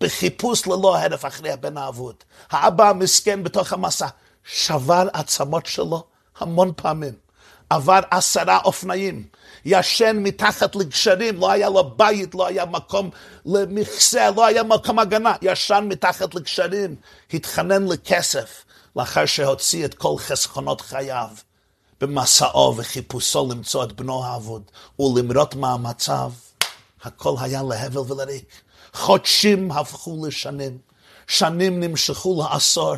בחיפוש 0.01 0.67
ללא 0.67 0.99
הרף 0.99 1.25
אחרי 1.25 1.51
הבן 1.53 1.77
האבוד. 1.77 2.15
האבא 2.51 2.89
המסכן 2.89 3.43
בתוך 3.45 3.73
המסע 3.73 4.09
שבר 4.45 5.09
עצמות 5.13 5.67
שלו 5.67 6.05
המון 6.39 6.73
פעמים. 6.77 7.25
עבר 7.71 8.01
עשרה 8.11 8.59
אופניים, 8.65 9.25
ישן 9.65 10.17
מתחת 10.21 10.77
לגשרים, 10.77 11.41
לא 11.41 11.51
היה 11.51 11.69
לו 11.69 11.91
בית, 11.97 12.35
לא 12.35 12.47
היה 12.47 12.65
מקום 12.65 13.11
למכסה, 13.47 14.31
לא 14.31 14.47
היה 14.47 14.63
מקום 14.63 14.99
הגנה, 14.99 15.35
ישן 15.43 15.87
מתחת 15.89 16.35
לגשרים, 16.35 16.97
התחנן 17.33 17.87
לכסף, 17.87 18.65
לאחר 18.97 19.27
שהוציא 19.27 19.85
את 19.85 19.95
כל 19.95 20.15
חסכונות 20.19 20.81
חייו. 20.81 21.29
במסעו 22.01 22.77
וחיפושו 22.77 23.49
למצוא 23.51 23.85
את 23.85 23.93
בנו 23.93 24.25
האבוד 24.25 24.63
ולמרות 24.99 25.55
מהמצב, 25.55 26.33
הכל 27.03 27.35
היה 27.41 27.63
להבל 27.63 28.13
ולריק. 28.13 28.63
חודשים 28.95 29.71
הפכו 29.71 30.27
לשנים, 30.27 30.79
שנים 31.27 31.81
נמשכו 31.81 32.43
לעשור, 32.43 32.95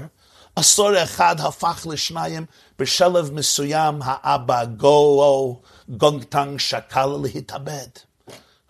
עשור 0.56 1.02
אחד 1.02 1.40
הפך 1.40 1.86
לשניים, 1.90 2.46
בשלב 2.78 3.32
מסוים 3.32 3.98
האבא 4.04 4.64
גו 4.64 5.60
גונגטנג 5.88 6.58
שקל 6.58 7.06
להתאבד. 7.22 7.88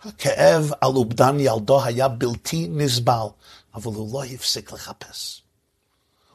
הכאב 0.01 0.71
על 0.81 0.91
אובדן 0.95 1.39
ילדו 1.39 1.83
היה 1.83 2.07
בלתי 2.07 2.67
נסבל, 2.71 3.27
אבל 3.75 3.91
הוא 3.93 4.13
לא 4.13 4.23
הפסיק 4.23 4.71
לחפש. 4.71 5.41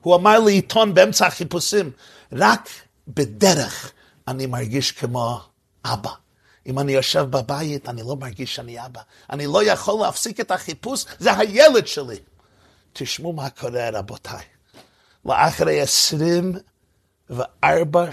הוא 0.00 0.14
אמר 0.16 0.38
לעיתון 0.38 0.94
באמצע 0.94 1.26
החיפושים, 1.26 1.90
רק 2.32 2.68
בדרך 3.08 3.92
אני 4.28 4.46
מרגיש 4.46 4.92
כמו 4.92 5.40
אבא. 5.84 6.10
אם 6.66 6.78
אני 6.78 6.92
יושב 6.92 7.22
בבית, 7.30 7.88
אני 7.88 8.02
לא 8.02 8.16
מרגיש 8.16 8.54
שאני 8.54 8.86
אבא. 8.86 9.00
אני 9.30 9.46
לא 9.46 9.64
יכול 9.64 10.04
להפסיק 10.04 10.40
את 10.40 10.50
החיפוש, 10.50 11.04
זה 11.18 11.38
הילד 11.38 11.86
שלי. 11.86 12.16
תשמעו 12.92 13.32
מה 13.32 13.50
קורה, 13.50 13.90
רבותיי. 13.92 14.44
לאחרי 15.24 15.80
עשרים 15.80 16.52
וארבע 17.30 18.08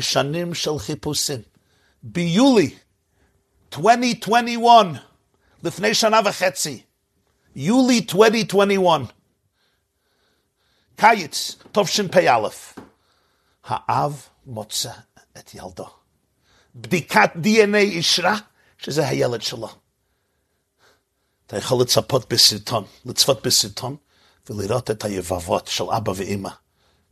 שנים 0.00 0.54
של 0.54 0.78
חיפושים. 0.78 1.40
ביולי 2.02 2.74
2021, 3.76 5.02
לפני 5.62 5.94
שנה 5.94 6.20
וחצי, 6.24 6.82
יולי 7.56 8.06
2021, 8.14 9.14
קיץ 10.96 11.56
תשפ"א, 11.72 12.48
האב 13.64 14.26
מוצא 14.46 14.92
את 15.38 15.54
ילדו. 15.54 16.01
בדיקת 16.74 17.30
DNA 17.36 17.76
אישרה 17.76 18.36
שזה 18.78 19.08
הילד 19.08 19.42
שלו. 19.42 19.68
אתה 21.46 21.56
יכול 21.56 21.82
לצפות 21.82 22.32
בסרטון, 22.32 22.84
לצפות 23.04 23.46
בסרטון 23.46 23.96
ולראות 24.50 24.90
את 24.90 25.04
היבבות 25.04 25.66
של 25.66 25.84
אבא 25.96 26.12
ואימא 26.16 26.50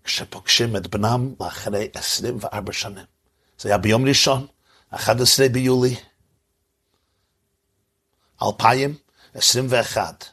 כשפוגשים 0.04 0.76
את 0.76 0.86
בנם 0.86 1.34
לאחרי 1.40 1.88
24 1.94 2.72
שנים. 2.72 3.04
זה 3.58 3.68
היה 3.68 3.78
ביום 3.78 4.08
ראשון, 4.08 4.46
11 4.90 5.48
ביולי 5.48 5.96
2021. 8.42 10.24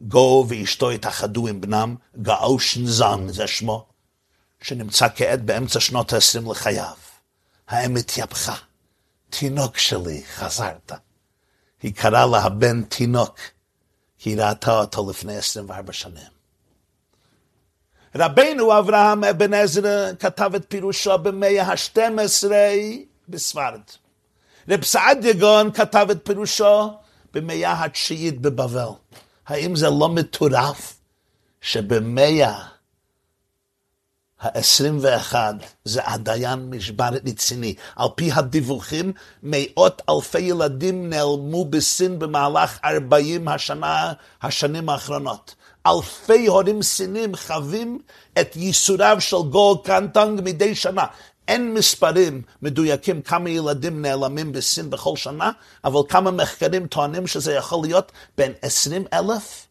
גו 0.00 0.46
ואשתו 0.48 0.90
התאחדו 0.90 1.48
עם 1.48 1.60
בנם, 1.60 1.96
גאושן 2.22 2.86
זן, 2.86 3.28
זה 3.28 3.46
שמו, 3.46 3.86
שנמצא 4.62 5.06
כעת 5.16 5.42
באמצע 5.44 5.80
שנות 5.80 6.12
ה-20 6.12 6.50
לחייו. 6.50 6.94
האם 7.72 7.96
התייפחה. 7.96 8.54
תינוק 9.30 9.78
שלי, 9.78 10.22
חזרת. 10.34 10.92
היא 11.82 11.94
קראה 11.94 12.26
לה 12.26 12.38
הבן 12.38 12.82
תינוק, 12.82 13.38
כי 14.18 14.30
היא 14.30 14.42
ראתה 14.42 14.78
אותו 14.78 15.10
לפני 15.10 15.36
24 15.36 15.92
שנים. 15.92 16.32
רבנו 18.14 18.78
אברהם 18.78 19.24
אבן 19.24 19.54
עזרא 19.54 20.12
כתב 20.18 20.50
את 20.56 20.64
פירושו 20.68 21.18
במאה 21.18 21.62
ה-12 21.62 22.52
בספרד. 23.28 23.80
רב 24.68 24.84
סעדיה 24.84 25.32
גאון 25.32 25.72
כתב 25.72 26.06
את 26.10 26.18
פירושו 26.24 26.90
במאה 27.34 27.84
התשיעית 27.84 28.40
בבבל. 28.40 28.88
האם 29.46 29.76
זה 29.76 29.90
לא 29.90 30.08
מטורף 30.08 31.00
שבמאה 31.60 32.71
ה-21 34.42 35.34
זה 35.84 36.00
עדיין 36.04 36.70
משברת 36.70 37.22
רציני. 37.28 37.74
על 37.96 38.08
פי 38.14 38.30
הדיווחים, 38.32 39.12
מאות 39.42 40.02
אלפי 40.10 40.38
ילדים 40.38 41.10
נעלמו 41.10 41.64
בסין 41.64 42.18
במהלך 42.18 42.78
40 42.84 43.48
השנה, 43.48 44.12
השנים 44.42 44.88
האחרונות. 44.88 45.54
אלפי 45.86 46.46
הורים 46.46 46.82
סינים 46.82 47.36
חווים 47.36 47.98
את 48.40 48.56
ייסוריו 48.56 49.16
של 49.20 49.36
גול 49.50 49.76
קנטנג 49.84 50.40
מדי 50.44 50.74
שנה. 50.74 51.04
אין 51.48 51.74
מספרים 51.74 52.42
מדויקים 52.62 53.22
כמה 53.22 53.50
ילדים 53.50 54.02
נעלמים 54.02 54.52
בסין 54.52 54.90
בכל 54.90 55.16
שנה, 55.16 55.50
אבל 55.84 56.00
כמה 56.08 56.30
מחקרים 56.30 56.86
טוענים 56.86 57.26
שזה 57.26 57.52
יכול 57.52 57.82
להיות 57.82 58.12
בין 58.38 58.52
20 58.62 59.04
אלף 59.12 59.66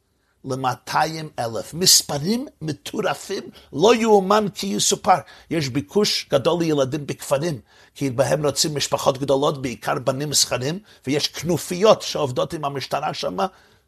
ל-200 0.45 0.95
אלף. 1.39 1.74
מספרים 1.74 2.48
מטורפים, 2.62 3.43
לא 3.74 3.95
יאומן 3.95 4.45
כי 4.53 4.67
יסופר. 4.67 5.17
יש 5.50 5.69
ביקוש 5.69 6.27
גדול 6.29 6.60
לילדים 6.63 7.07
בכפרים, 7.07 7.60
כי 7.95 8.10
בהם 8.10 8.45
רוצים 8.45 8.75
משפחות 8.75 9.17
גדולות, 9.17 9.62
בעיקר 9.62 10.00
בנים 10.00 10.33
זכרים, 10.33 10.79
ויש 11.07 11.27
כנופיות 11.27 12.01
שעובדות 12.01 12.53
עם 12.53 12.65
המשטרה 12.65 13.13
שם, 13.13 13.38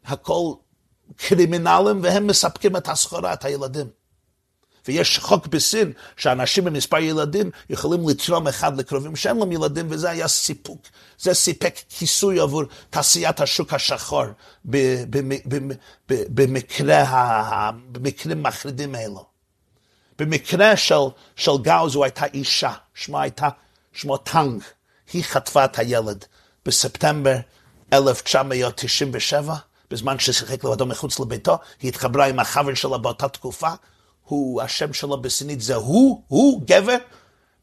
הכל 0.04 0.52
קרימינלים, 1.16 2.00
והם 2.02 2.26
מספקים 2.26 2.76
את 2.76 2.88
הסחורה, 2.88 3.32
את 3.32 3.44
הילדים. 3.44 4.03
ויש 4.88 5.18
חוק 5.18 5.46
בסין 5.46 5.92
שאנשים 6.16 6.64
במספר 6.64 6.98
ילדים 6.98 7.50
יכולים 7.70 8.08
לתרום 8.08 8.48
אחד 8.48 8.80
לקרובים 8.80 9.16
שאין 9.16 9.36
להם 9.36 9.52
ילדים, 9.52 9.86
וזה 9.90 10.10
היה 10.10 10.28
סיפוק. 10.28 10.82
זה 11.18 11.34
סיפק 11.34 11.74
כיסוי 11.88 12.40
עבור 12.40 12.62
תעשיית 12.90 13.40
השוק 13.40 13.74
השחור 13.74 14.24
במקרה, 16.04 17.70
במקרים 17.92 18.42
מחרידים 18.42 18.94
האלו. 18.94 19.24
במקרה 20.18 20.76
של, 20.76 20.94
של 21.36 21.50
גאו 21.62 21.88
זו 21.88 22.04
הייתה 22.04 22.26
אישה, 22.26 22.72
שמה 22.94 23.22
הייתה, 23.22 23.48
שמו 23.92 24.16
טנג. 24.16 24.62
היא 25.12 25.24
חטפה 25.24 25.64
את 25.64 25.78
הילד 25.78 26.24
בספטמבר 26.66 27.36
1997, 27.92 29.54
בזמן 29.90 30.18
ששיחק 30.18 30.64
לבדו 30.64 30.86
מחוץ 30.86 31.20
לביתו, 31.20 31.58
היא 31.82 31.88
התחברה 31.88 32.26
עם 32.26 32.38
החבר 32.38 32.74
שלה 32.74 32.98
באותה 32.98 33.28
תקופה, 33.28 33.70
הוא, 34.24 34.62
השם 34.62 34.92
שלו 34.92 35.22
בסינית 35.22 35.60
זה 35.60 35.74
הוא, 35.74 36.22
הוא 36.28 36.62
גבר, 36.64 36.96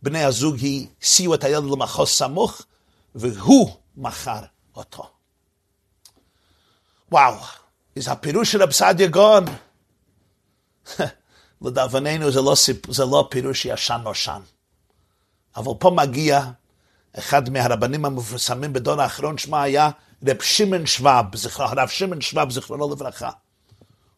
בני 0.03 0.23
הזוג 0.23 0.55
הסיעו 1.01 1.33
את 1.33 1.43
הילד 1.43 1.63
למחוז 1.63 2.09
סמוך, 2.09 2.61
והוא 3.15 3.71
מכר 3.97 4.41
אותו. 4.75 5.09
וואו, 7.11 7.35
זה 7.95 8.11
הפירוש 8.11 8.51
של 8.51 8.63
רב 8.63 8.71
סעדיה 8.71 9.07
גאון. 9.07 9.45
לדאבוננו 11.61 12.31
זה, 12.31 12.41
לא, 12.41 12.53
זה 12.89 13.05
לא 13.05 13.27
פירוש 13.31 13.65
ישן 13.65 14.01
נושן. 14.03 14.41
אבל 15.55 15.71
פה 15.79 15.89
מגיע 15.89 16.41
אחד 17.17 17.49
מהרבנים 17.49 18.05
המפורסמים 18.05 18.73
בדור 18.73 19.01
האחרון, 19.01 19.37
שמה 19.37 19.63
היה 19.63 19.89
רב 20.27 20.41
שמעון 20.41 20.85
שוואב, 20.85 21.25
הרב 21.55 21.87
שמעון 21.87 22.21
שוואב, 22.21 22.51
זיכרונו 22.51 22.91
לברכה. 22.91 23.29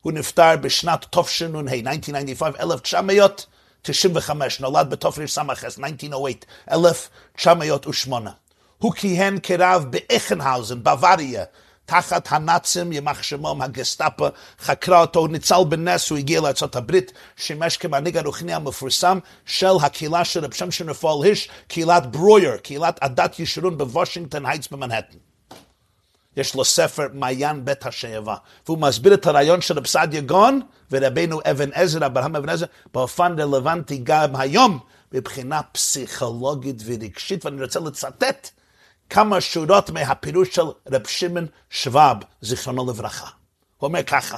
הוא 0.03 0.13
נפטר 0.13 0.55
בשנת 0.61 1.05
תשנ"ה, 1.11 1.59
1995, 1.59 2.55
1995, 2.59 4.59
נולד 4.59 4.89
בתופריש 4.89 5.31
ס"ס, 5.31 5.39
1908, 5.39 6.35
1908. 6.71 8.31
הוא 8.77 8.93
כיהן 8.93 9.37
כרב 9.43 9.85
באכנהאוזן, 9.89 10.83
בוואריה, 10.83 11.43
תחת 11.85 12.27
הנאצים, 12.31 12.91
יימח 12.91 13.23
שמם, 13.23 13.61
הגסטאפו, 13.61 14.27
חקרה 14.59 15.01
אותו, 15.01 15.19
הוא 15.19 15.29
ניצל 15.29 15.63
בנס, 15.69 16.09
הוא 16.09 16.17
הגיע 16.17 16.41
לארה"ב, 16.41 16.99
שימש 17.35 17.77
כמנהיג 17.77 18.17
הרוחני 18.17 18.53
המפורסם 18.53 19.19
של 19.45 19.75
הקהילה 19.81 20.25
של 20.25 20.45
רב 20.45 20.53
שמשון 20.53 20.89
רפאל 20.89 21.27
הירש, 21.27 21.49
קהילת 21.67 22.11
ברויר, 22.11 22.57
קהילת 22.57 22.97
עדת 23.01 23.39
ישורון 23.39 23.77
בוושינגטון 23.77 24.45
הייטס 24.45 24.67
במנהטן. 24.67 25.17
יש 26.37 26.55
לו 26.55 26.65
ספר 26.65 27.07
מעיין 27.13 27.65
בית 27.65 27.85
השואבה, 27.85 28.35
והוא 28.65 28.77
מסביר 28.77 29.13
את 29.13 29.27
הרעיון 29.27 29.61
של 29.61 29.77
רב 29.77 29.87
סעדיה 29.87 30.21
גאון 30.21 30.61
ורבנו 30.91 31.39
אבן 31.51 31.69
עזרא, 31.73 32.05
אברהם 32.05 32.35
אבן 32.35 32.49
עזרא, 32.49 32.67
באופן 32.93 33.39
רלוונטי 33.39 33.99
גם 34.03 34.35
היום, 34.35 34.79
מבחינה 35.11 35.61
פסיכולוגית 35.63 36.81
ורגשית, 36.85 37.45
ואני 37.45 37.61
רוצה 37.61 37.79
לצטט 37.79 38.49
כמה 39.09 39.41
שורות 39.41 39.89
מהפירוש 39.89 40.55
של 40.55 40.65
רב 40.91 41.07
שמעון 41.07 41.47
שוואב, 41.69 42.17
זיכרונו 42.41 42.89
לברכה. 42.89 43.27
הוא 43.77 43.87
אומר 43.87 44.03
ככה, 44.03 44.37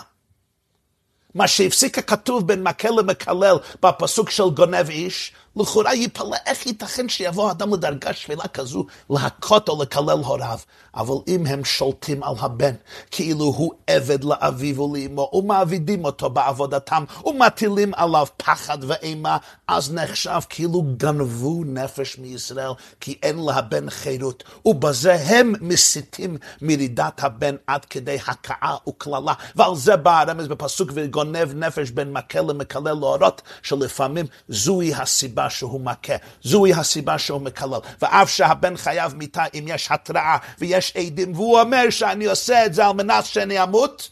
מה 1.36 1.47
שהפסיק 1.47 1.97
הכתוב 1.97 2.47
בין 2.47 2.63
מקל 2.63 2.89
למקלל 2.89 3.55
בפסוק 3.84 4.29
של 4.29 4.49
גונב 4.49 4.89
איש, 4.89 5.31
לכאורה 5.58 5.96
יפלא 5.96 6.38
איך 6.46 6.65
ייתכן 6.65 7.10
שיבוא 7.10 7.52
אדם 7.52 7.74
לדרגה 7.74 8.13
שפלה 8.13 8.48
כזו 8.48 8.86
להכות 9.10 9.70
או 9.70 9.82
לקלל 9.82 10.10
הוריו. 10.10 10.60
אבל 10.96 11.15
אם 11.28 11.46
הם 11.46 11.65
שולטים 11.65 12.24
על 12.24 12.34
הבן, 12.39 12.74
כאילו 13.12 13.46
הוא 13.46 13.74
עבד 13.88 14.24
לאביו 14.24 14.82
ולאמו, 14.82 15.30
ומעבידים 15.34 16.06
אותו 16.06 16.30
בעבודתם, 16.30 17.04
ומטילים 17.26 17.94
עליו 17.96 18.28
פחד 18.38 18.78
ואימה, 18.82 19.38
אז 19.68 19.94
נחשב 19.94 20.39
כאילו 20.50 20.84
גנבו 20.98 21.63
נפש 21.65 22.18
מישראל, 22.18 22.72
כי 23.00 23.18
אין 23.24 23.46
לבן 23.46 23.89
חירות, 23.89 24.44
ובזה 24.65 25.13
הם 25.13 25.54
מסיתים 25.62 26.38
מרידת 26.62 27.24
הבן 27.24 27.56
עד 27.68 27.86
כדי 27.86 28.18
הכאה 28.28 28.76
וקללה. 28.89 29.34
ועל 29.56 29.76
זה 29.76 29.96
בא 29.96 30.22
הרמז 30.22 30.48
בפסוק 30.48 30.91
וגונב 30.94 31.54
נפש 31.56 31.91
בין 31.91 32.13
מקל 32.13 32.41
למקלל 32.41 32.94
להורות, 32.94 33.41
שלפעמים 33.63 34.26
זוהי 34.50 34.94
הסיבה 34.94 35.44
הסיבה 35.45 35.49
שהוא 35.49 35.81
מכה, 35.81 36.13
זוהי 36.43 36.73
הסיבה 36.73 37.17
שהוא 37.17 37.41
מקלל. 37.41 37.79
ואף 38.01 38.29
שהבן 38.29 38.77
חייב 38.77 39.15
מיתה 39.15 39.43
אם 39.53 39.65
יש 39.67 39.91
התראה 39.91 40.38
ויש 40.60 40.95
עדים, 40.95 41.34
והוא 41.36 41.60
אומר 41.60 41.89
שאני 41.89 42.25
עושה 42.25 42.65
את 42.65 42.73
זה 42.73 42.86
על 42.86 42.93
מנת 42.93 43.25
שאני 43.25 43.63
אמות, 43.63 44.10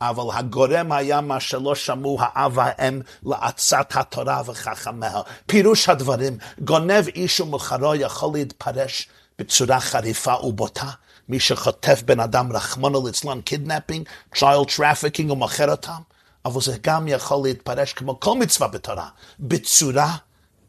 אבל 0.00 0.38
הגורם 0.38 0.92
היה 0.92 1.20
מה 1.20 1.40
שלא 1.40 1.74
שמעו 1.74 2.18
האב 2.20 2.52
והאם 2.54 3.00
לעצת 3.26 3.88
התורה 3.94 4.42
וחכמיה. 4.46 5.20
פירוש 5.46 5.88
הדברים, 5.88 6.38
גונב 6.60 7.08
איש 7.14 7.40
ומוכרו 7.40 7.94
יכול 7.94 8.30
להתפרש 8.34 9.08
בצורה 9.38 9.80
חריפה 9.80 10.34
ובוטה. 10.34 10.90
מי 11.28 11.40
שחוטף 11.40 12.02
בן 12.04 12.20
אדם, 12.20 12.52
רחמנא 12.52 13.06
ליצלן, 13.06 13.40
kidnapping, 13.40 14.08
child 14.34 14.66
trafficking 14.76 15.30
ומוכר 15.30 15.70
אותם, 15.70 16.00
אבל 16.44 16.60
זה 16.60 16.76
גם 16.82 17.08
יכול 17.08 17.40
להתפרש 17.44 17.92
כמו 17.92 18.20
כל 18.20 18.38
מצווה 18.38 18.68
בתורה, 18.68 19.08
בצורה 19.40 20.16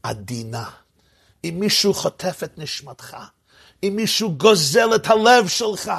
עדינה. 0.10 0.70
אם 1.44 1.56
מישהו 1.60 1.94
חוטף 1.94 2.40
את 2.44 2.58
נשמתך, 2.58 3.18
אם 3.84 3.94
מישהו 3.96 4.38
גוזל 4.38 4.96
את 4.96 5.08
הלב 5.08 5.48
שלך, 5.48 5.92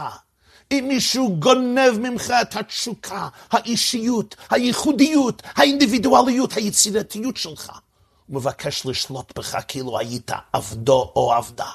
אם 0.71 0.85
מישהו 0.89 1.37
גונב 1.39 1.99
ממך 1.99 2.33
את 2.43 2.57
התשוקה, 2.57 3.29
האישיות, 3.51 4.37
הייחודיות, 4.51 5.43
האינדיבידואליות, 5.45 6.53
היצירתיות 6.53 7.37
שלך, 7.37 7.73
הוא 8.27 8.37
מבקש 8.37 8.87
לשלוט 8.87 9.39
בך 9.39 9.57
כאילו 9.69 9.99
היית 9.99 10.31
עבדו 10.53 11.13
או 11.17 11.33
עבדה. 11.33 11.71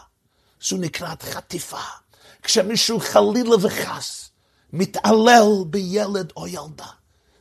זו 0.62 0.78
נקראת 0.78 1.24
חטיפה. 1.24 1.82
כשמישהו 2.44 3.00
חלילה 3.00 3.56
וחס 3.62 4.30
מתעלל 4.74 5.48
בילד 5.66 6.34
או 6.38 6.48
ילדה, 6.48 6.88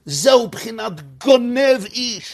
זהו 0.06 0.48
בחינת 0.48 0.92
גונב 1.24 1.84
איש. 1.84 2.32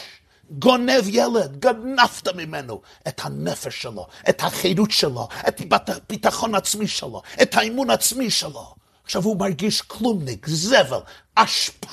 גונב 0.51 1.03
ילד, 1.07 1.59
גנבת 1.59 2.27
ממנו 2.35 2.81
את 3.07 3.21
הנפש 3.23 3.81
שלו, 3.81 4.07
את 4.29 4.43
החירות 4.43 4.91
שלו, 4.91 5.27
את 5.47 5.61
הביטחון 5.89 6.55
עצמי 6.55 6.87
שלו, 6.87 7.21
את 7.41 7.55
האמון 7.55 7.89
עצמי 7.89 8.29
שלו. 8.29 8.75
עכשיו 9.03 9.23
הוא 9.23 9.39
מרגיש 9.39 9.81
כלומניק, 9.81 10.47
זבל, 10.49 10.99
אשפה. 11.35 11.87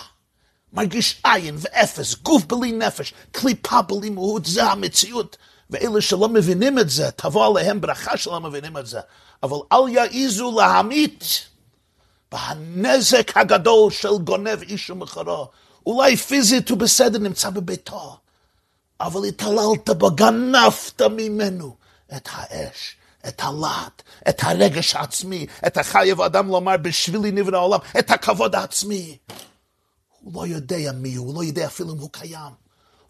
מרגיש 0.72 1.20
עין 1.24 1.56
ואפס, 1.58 2.14
גוף 2.14 2.44
בלי 2.44 2.72
נפש, 2.72 3.14
קליפה 3.32 3.82
בלי 3.82 4.10
מהות, 4.10 4.46
זה 4.46 4.64
המציאות. 4.64 5.36
ואלה 5.70 6.00
שלא 6.00 6.28
מבינים 6.28 6.78
את 6.78 6.90
זה, 6.90 7.10
תבוא 7.10 7.46
עליהם 7.46 7.80
ברכה 7.80 8.16
שלא 8.16 8.40
מבינים 8.40 8.76
את 8.76 8.86
זה. 8.86 9.00
אבל 9.42 9.56
אל 9.72 9.88
יעזו 9.88 10.58
להמית 10.60 11.24
והנזק 12.32 13.36
הגדול 13.36 13.90
של 13.90 14.18
גונב 14.24 14.62
איש 14.62 14.90
ומחרו. 14.90 15.48
אולי 15.86 16.16
פיזית 16.16 16.68
הוא 16.68 16.78
בסדר, 16.78 17.18
נמצא 17.18 17.50
בביתו, 17.50 18.16
אבל 19.00 19.24
התעללת 19.24 19.90
בו, 19.90 20.10
גנבת 20.10 21.02
ממנו 21.02 21.76
את 22.16 22.28
האש, 22.32 22.96
את 23.28 23.40
הלהט, 23.44 24.02
את 24.28 24.40
הרגש 24.42 24.94
העצמי, 24.94 25.46
את 25.66 25.76
החייב 25.76 26.20
האדם 26.20 26.48
לומר 26.48 26.76
בשבילי 26.76 27.30
נברא 27.30 27.56
העולם, 27.56 27.78
את 27.98 28.10
הכבוד 28.10 28.54
העצמי. 28.54 29.18
הוא 30.20 30.32
לא 30.34 30.46
יודע 30.46 30.92
מי 30.92 31.14
הוא, 31.14 31.26
הוא 31.26 31.34
לא 31.34 31.44
יודע 31.44 31.66
אפילו 31.66 31.92
אם 31.92 31.98
הוא 31.98 32.10
קיים. 32.12 32.64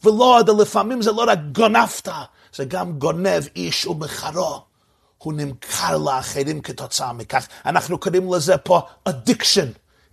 ולא, 0.05 0.40
לפעמים 0.59 1.03
זה 1.03 1.12
לא 1.12 1.25
רק 1.29 1.38
גונבת, 1.53 2.09
זה 2.55 2.64
גם 2.64 2.99
גונב 2.99 3.42
איש 3.57 3.87
ומחרו. 3.87 4.62
הוא 5.18 5.33
נמכר 5.33 5.99
לאחרים 5.99 6.61
כתוצאה 6.61 7.12
מכך. 7.12 7.47
אנחנו 7.66 7.99
קוראים 7.99 8.35
לזה 8.35 8.57
פה 8.57 8.81
addiction, 9.09 9.66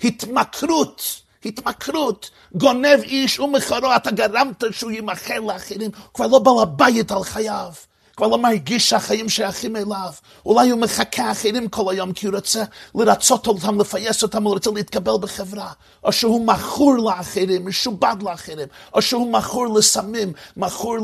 התמכרות. 0.04 1.21
התמכרות, 1.46 2.30
גונב 2.56 3.00
איש 3.04 3.40
ומחרו, 3.40 3.96
אתה 3.96 4.12
גרמת 4.12 4.64
שהוא 4.72 4.92
יימכר 4.92 5.40
לאחרים, 5.40 5.92
כבר 6.14 6.28
לא 6.28 6.40
בעל 6.40 6.60
הבית 6.62 7.12
על 7.12 7.24
חייו. 7.24 7.74
כבר 8.22 8.30
לא 8.30 8.38
מרגיש 8.38 8.90
שהחיים 8.90 9.30
שייכים 9.30 9.76
אליו. 9.76 10.12
אולי 10.46 10.70
הוא 10.70 10.80
מחכה 10.80 11.32
אחרים 11.32 11.68
כל 11.68 11.94
היום 11.94 12.14
כי 12.14 12.28
הוא 12.28 12.36
רוצה 12.36 12.64
לרצות 12.96 13.48
אותם, 13.48 13.80
לפייס 13.80 14.24
אותם, 14.24 14.44
הוא 14.44 14.54
רוצה 14.54 14.72
להתקבל 14.72 15.12
בחברה. 15.22 15.72
או 16.04 16.12
שהוא 16.12 16.46
מכור 16.46 16.98
לאחרים, 16.98 17.66
משועבד 17.66 18.16
לאחרים. 18.22 18.68
או 18.94 19.02
שהוא 19.02 19.32
מכור 19.34 19.68
לסמים, 19.68 20.34
מכור 20.58 20.98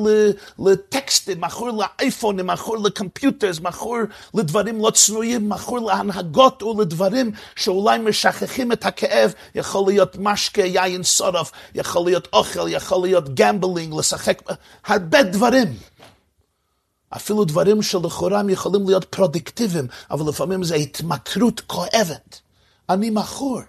לטקסטים, 0.60 1.42
מכור 1.42 1.70
לאייפונים, 1.70 2.48
מכור 2.48 2.78
ל 2.78 2.85
computers, 2.85 3.60
מכור 3.60 3.98
לדברים 4.34 4.82
לא 4.82 4.90
צנועים, 4.90 5.50
מכור 5.50 5.80
להנהגות 5.80 6.64
ולדברים 6.64 7.32
שאולי 7.56 7.98
משכחים 7.98 8.72
את 8.72 8.86
הכאב. 8.86 9.34
יכול 9.56 9.88
להיות 9.88 10.16
משקה, 10.20 10.62
יין 10.62 11.04
שורף, 11.04 11.52
יכול 11.76 12.06
להיות 12.06 12.28
אוכל, 12.34 12.68
יכול 12.70 13.08
להיות 13.08 13.36
gambling, 13.36 13.94
לשחק, 14.00 14.42
הרבה 14.86 15.24
דברים. 15.24 15.74
אפילו 17.10 17.46
דברים 17.46 17.82
שלכאורה 17.82 18.40
הם 18.40 18.50
יכולים 18.50 18.88
להיות 18.88 19.06
פרודקטיביים, 19.06 19.88
אבל 20.12 20.30
לפעמים 20.30 20.64
זה 20.64 20.76
התמכרות 20.76 21.62
כואבת. 21.62 22.42
אני 22.90 23.10
מכור. 23.10 23.62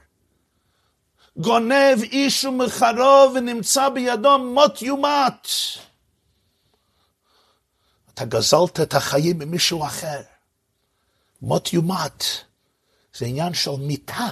גונב 1.36 2.02
איש 2.02 2.44
ומחרו 2.44 3.30
ונמצא 3.34 3.88
בידו 3.88 4.38
מות 4.38 4.82
יומת. 4.82 5.48
אתה 8.14 8.24
גזלת 8.24 8.80
את 8.80 8.94
החיים 8.94 9.38
ממישהו 9.38 9.84
אחר. 9.86 10.20
מות 11.42 11.72
יומת. 11.72 12.24
זה 13.14 13.26
עניין 13.26 13.54
של 13.54 13.76
מיתה 13.78 14.28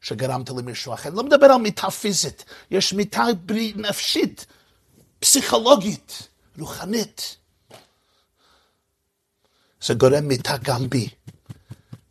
שגרמת 0.00 0.50
למישהו 0.50 0.94
אחר. 0.94 1.10
לא 1.10 1.22
מדבר 1.22 1.46
על 1.46 1.60
מיתה 1.60 1.90
פיזית, 1.90 2.44
יש 2.70 2.92
מיתה 2.92 3.24
נפשית, 3.76 4.46
פסיכולוגית, 5.20 6.28
רוחנית. 6.58 7.36
זה 9.82 9.94
גורם 9.94 10.24
מיתה 10.28 10.56
גם 10.62 10.88
בי. 10.90 11.08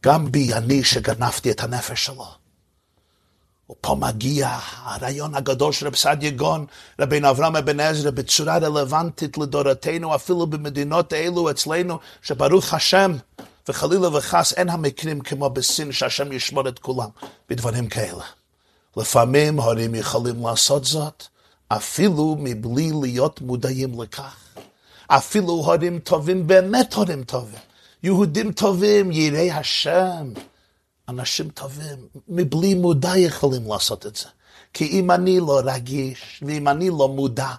גם 0.04 0.32
בי, 0.32 0.54
אני 0.54 0.84
שגנבתי 0.84 1.52
את 1.52 1.64
הנפש 1.64 2.06
שלו. 2.06 2.28
ופה 3.70 3.96
מגיע 3.96 4.58
הרעיון 4.84 5.36
הגדול 5.36 5.72
של 5.72 5.88
רב 5.88 5.96
סעדיה 5.96 6.32
גון, 6.32 6.66
רבין 7.00 7.26
אברהם 7.26 7.56
אבן 7.56 7.80
עזרא, 7.80 8.12
בצורה 8.12 8.58
רלוונטית 8.58 9.38
לדורתנו, 9.38 10.16
אפילו 10.16 10.48
במדינות 10.48 11.14
האלו 11.14 11.52
אצלנו, 11.52 12.00
שברוך 12.22 12.74
השם, 12.74 13.12
וחלילה 13.70 14.18
וחס 14.18 14.54
אין 14.54 14.70
המקרים 14.70 15.22
כמו 15.22 15.50
בסין, 15.50 15.92
שהשם 15.92 16.32
ישמור 16.32 16.68
את 16.68 16.80
כולם, 16.80 17.10
בדברים 17.50 17.88
כאלה. 17.88 18.24
לפעמים 18.98 19.60
הורים 19.60 19.96
יכולים 19.96 20.48
לעשות 20.48 20.86
זאת, 20.86 21.24
אפילו 21.68 22.36
מבלי 22.40 22.92
להיות 23.02 23.42
מודעים 23.42 24.02
לכך. 24.02 24.47
אפילו 25.08 25.50
הורים 25.50 26.00
טובים, 26.00 26.48
באמת 26.48 26.94
הורים 26.94 27.24
טובים. 27.24 27.60
יהודים 28.04 28.52
טובים, 28.52 29.12
יראי 29.12 29.52
השם, 29.52 30.34
אנשים 31.10 31.50
טובים, 31.50 32.08
מבלי 32.28 32.74
מודע 32.74 33.18
יכולים 33.18 33.72
לעשות 33.72 34.06
את 34.06 34.16
זה. 34.16 34.26
כי 34.74 34.88
אם 34.88 35.12
אני 35.12 35.40
לא 35.40 35.62
רגיש, 35.66 36.44
ואם 36.46 36.68
אני 36.68 36.90
לא 36.90 37.08
מודע 37.10 37.52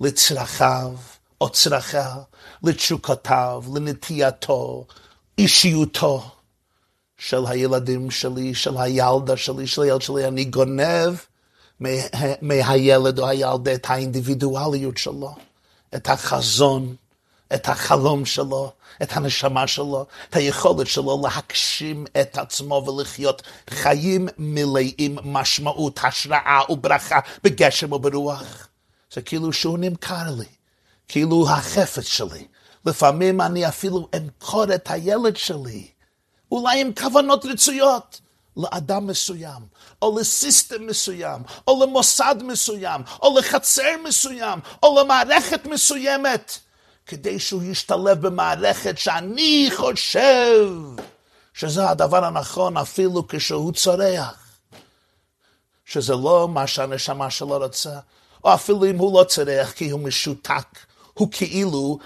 לצרכיו 0.00 0.92
או 1.40 1.50
צרכיה, 1.50 2.16
לתשוקותיו, 2.62 3.62
לנטייתו, 3.74 4.86
אישיותו 5.38 6.30
של 7.18 7.46
הילדים 7.46 8.10
שלי, 8.10 8.54
של 8.54 8.76
הילדה 8.76 9.36
שלי, 9.36 9.66
של 9.66 9.82
הילד 9.82 10.02
שלי, 10.02 10.28
אני 10.28 10.44
גונב 10.44 11.14
מהילד 12.42 13.18
או 13.18 13.26
הילדה 13.28 13.74
את 13.74 13.86
האינדיבידואליות 13.88 14.98
שלו. 14.98 15.47
את 15.94 16.08
החזון, 16.08 16.96
את 17.54 17.68
החלום 17.68 18.24
שלו, 18.24 18.72
את 19.02 19.16
הנשמה 19.16 19.66
שלו, 19.66 20.06
את 20.30 20.36
היכולת 20.36 20.86
שלו 20.86 21.22
להגשים 21.24 22.06
את 22.20 22.38
עצמו 22.38 22.84
ולחיות 22.86 23.42
חיים 23.70 24.28
מלאים 24.38 25.18
משמעות, 25.24 26.00
השראה 26.02 26.60
וברכה 26.68 27.18
בגשם 27.44 27.92
וברוח. 27.92 28.68
זה 29.12 29.22
כאילו 29.22 29.52
שהוא 29.52 29.78
נמכר 29.78 30.30
לי, 30.38 30.46
כאילו 31.08 31.50
החפץ 31.50 32.04
שלי. 32.06 32.46
לפעמים 32.86 33.40
אני 33.40 33.68
אפילו 33.68 34.08
אמכור 34.16 34.74
את 34.74 34.90
הילד 34.90 35.36
שלי, 35.36 35.88
אולי 36.52 36.80
עם 36.80 36.90
כוונות 36.94 37.44
רצויות. 37.44 38.20
לאדם 38.58 39.06
מסוים, 39.06 39.62
או 40.02 40.18
לסיסטם 40.18 40.86
מסוים, 40.86 41.42
או 41.66 41.84
למוסד 41.84 42.34
מסוים, 42.42 43.00
או 43.22 43.38
לחצר 43.38 43.96
מסוים, 44.04 44.60
או 44.82 45.00
למערכת 45.00 45.66
מסוימת, 45.66 46.58
כדי 47.06 47.38
שהוא 47.38 47.62
ישתלב 47.62 48.26
במערכת 48.26 48.98
שאני 48.98 49.70
חושב 49.76 50.66
שזה 51.54 51.90
הדבר 51.90 52.24
הנכון 52.24 52.76
אפילו 52.76 53.28
כשהוא 53.28 53.72
צורח, 53.72 54.58
שזה 55.84 56.14
לא 56.14 56.48
מה 56.48 56.66
שהנשמה 56.66 57.30
שלו 57.30 57.58
רוצה, 57.58 57.98
או 58.44 58.54
אפילו 58.54 58.84
אם 58.84 58.98
הוא 58.98 59.20
לא 59.20 59.24
צורח 59.24 59.72
כי 59.72 59.90
הוא 59.90 60.00
משותק, 60.00 60.78
הוא 61.14 61.28
כאילו 61.30 61.98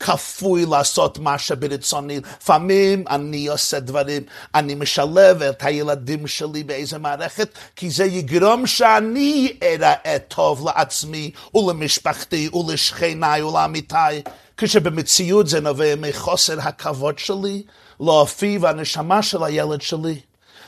כפוי 0.00 0.66
לעשות 0.66 1.18
מה 1.18 1.38
שברצוני. 1.38 2.20
לפעמים 2.40 3.04
אני 3.10 3.46
עושה 3.46 3.80
דברים, 3.80 4.22
אני 4.54 4.74
משלב 4.74 5.42
את 5.42 5.62
הילדים 5.62 6.26
שלי 6.26 6.64
באיזה 6.64 6.98
מערכת, 6.98 7.48
כי 7.76 7.90
זה 7.90 8.04
יגרום 8.04 8.66
שאני 8.66 9.56
אראה 9.62 10.18
טוב 10.28 10.66
לעצמי 10.66 11.30
ולמשפחתי 11.54 12.48
ולשכניי 12.48 13.42
ולעמיתיי. 13.42 14.22
כשבמציאות 14.56 15.48
זה 15.48 15.60
נובע 15.60 15.94
מחוסר 15.96 16.60
הכבוד 16.60 17.18
שלי 17.18 17.62
לאופי 18.00 18.58
והנשמה 18.60 19.22
של 19.22 19.44
הילד 19.44 19.82
שלי. 19.82 20.20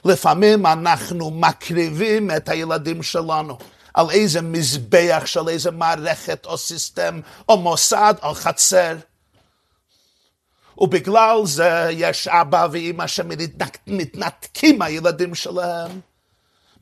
לפעמים 0.05 0.67
אנחנו 0.67 1.31
מקריבים 1.31 2.31
את 2.31 2.49
הילדים 2.49 3.03
שלנו. 3.03 3.59
על 3.95 4.11
איזה 4.11 4.43
מזבח 4.43 5.23
של 5.25 5.49
איזה 5.49 5.71
מערכת 5.71 6.47
או 6.47 6.59
סיסטם 6.59 7.21
או 7.49 7.57
מוסד 7.57 8.14
או 8.23 8.35
חצר. 8.35 8.97
ובגלל 10.79 11.41
זה 11.45 11.88
יש 11.91 12.29
אבא 12.29 12.69
ואימא 12.73 13.07
שמתנתקים 13.07 14.79
מהילדים 14.79 15.35
שלהם, 15.35 16.01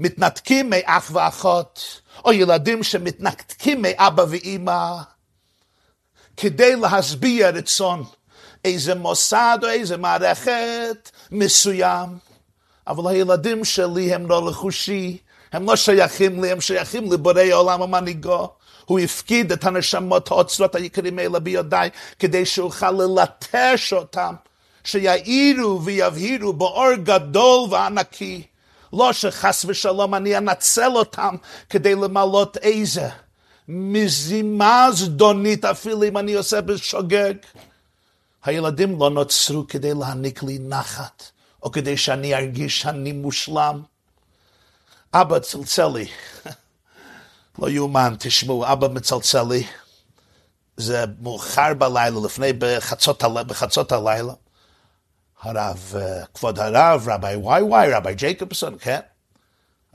מתנתקים 0.00 0.70
מאח 0.70 1.10
ואחות, 1.12 2.00
או 2.24 2.32
ילדים 2.32 2.82
שמתנתקים 2.82 3.82
מאבא 3.82 4.24
ואימא, 4.28 4.96
כדי 6.36 6.76
להשביע 6.76 7.50
רצון. 7.50 8.04
איזה 8.64 8.94
מוסד 8.94 9.58
או 9.62 9.68
איזה 9.68 9.96
מערכת 9.96 11.10
מסוים. 11.30 12.18
אבל 12.86 13.10
הילדים 13.10 13.64
שלי 13.64 14.14
הם 14.14 14.26
לא 14.26 14.46
לחושי, 14.50 15.18
הם 15.52 15.66
לא 15.66 15.76
שייכים 15.76 16.42
לי, 16.42 16.52
הם 16.52 16.60
שייכים 16.60 17.12
לבורא 17.12 17.42
עולם 17.52 17.80
ומנהיגו. 17.80 18.48
הוא 18.86 18.98
הפקיד 18.98 19.52
את 19.52 19.64
הנשמות 19.64 20.30
האוצרות 20.30 20.74
היקרים 20.74 21.18
האלה 21.18 21.38
בידיי, 21.38 21.90
כדי 22.18 22.46
שאוכל 22.46 22.90
ללטש 22.90 23.92
אותם, 23.92 24.34
שיאירו 24.84 25.84
ויבהירו 25.84 26.52
באור 26.52 26.94
גדול 26.94 27.68
וענקי. 27.70 28.42
לא 28.92 29.12
שחס 29.12 29.64
ושלום 29.68 30.14
אני 30.14 30.38
אנצל 30.38 30.92
אותם 30.94 31.34
כדי 31.70 31.94
למלות 31.94 32.56
איזה 32.56 33.08
מזימה 33.68 34.88
זדונית 34.92 35.64
אפילו 35.64 36.04
אם 36.04 36.18
אני 36.18 36.34
עושה 36.34 36.60
בשוגג. 36.60 37.34
הילדים 38.44 38.98
לא 39.00 39.10
נוצרו 39.10 39.66
כדי 39.68 39.94
להעניק 39.94 40.42
לי 40.42 40.58
נחת, 40.58 41.22
או 41.62 41.72
כדי 41.72 41.96
שאני 41.96 42.34
ארגיש 42.34 42.80
שאני 42.80 43.12
מושלם. 43.12 43.82
אבא 45.14 45.38
צלצל 45.38 45.88
לי. 45.94 46.06
לא 47.58 47.68
יאומן, 47.70 48.14
תשמעו, 48.18 48.72
אבא 48.72 48.88
מצלצל 48.88 49.42
לי, 49.42 49.66
זה 50.76 51.04
מאוחר 51.20 51.74
בלילה, 51.74 52.20
לפני 52.24 52.52
בחצות, 52.58 53.22
בחצות 53.22 53.92
הלילה. 53.92 54.32
הרב, 55.40 55.92
אה, 55.96 56.26
כבוד 56.34 56.58
הרב, 56.58 57.08
רבי 57.08 57.36
וואי 57.36 57.62
וואי, 57.62 57.92
רבי 57.92 58.14
ג'ייקובסון, 58.14 58.76
כן? 58.80 59.00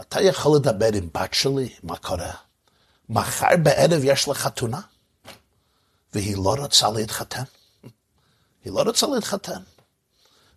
אתה 0.01 0.21
יכול 0.21 0.55
לדבר 0.55 0.89
עם 0.93 1.09
בת 1.13 1.33
שלי, 1.33 1.75
מה 1.83 1.97
קורה? 1.97 2.31
מחר 3.09 3.57
בערב 3.63 4.01
יש 4.03 4.27
לה 4.27 4.33
חתונה, 4.33 4.79
והיא 6.13 6.37
לא 6.37 6.55
רוצה 6.59 6.89
להתחתן. 6.89 7.43
היא 8.65 8.73
לא 8.73 8.81
רוצה 8.81 9.07
להתחתן. 9.07 9.61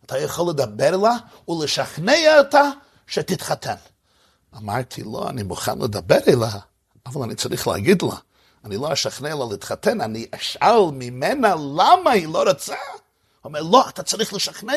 אתה 0.06 0.18
יכול 0.18 0.50
לדבר 0.50 0.96
לה 0.96 1.16
ולשכנע 1.48 2.38
אותה 2.38 2.70
שתתחתן. 3.06 3.74
אמרתי 4.56 5.02
לא, 5.02 5.28
אני 5.28 5.42
מוכן 5.42 5.78
לדבר 5.78 6.18
אליה, 6.28 6.58
אבל 7.06 7.22
אני 7.22 7.34
צריך 7.34 7.68
להגיד 7.68 8.02
לה, 8.02 8.16
אני 8.64 8.76
לא 8.76 8.92
אשכנע 8.92 9.34
לה 9.34 9.44
להתחתן, 9.50 10.00
אני 10.00 10.26
אשאל 10.30 10.90
ממנה 10.92 11.54
למה 11.54 12.10
היא 12.10 12.28
לא 12.28 12.44
רוצה. 12.48 12.74
הוא 12.74 13.48
אומר, 13.48 13.62
לא, 13.62 13.88
אתה 13.88 14.02
צריך 14.02 14.32
לשכנע. 14.32 14.72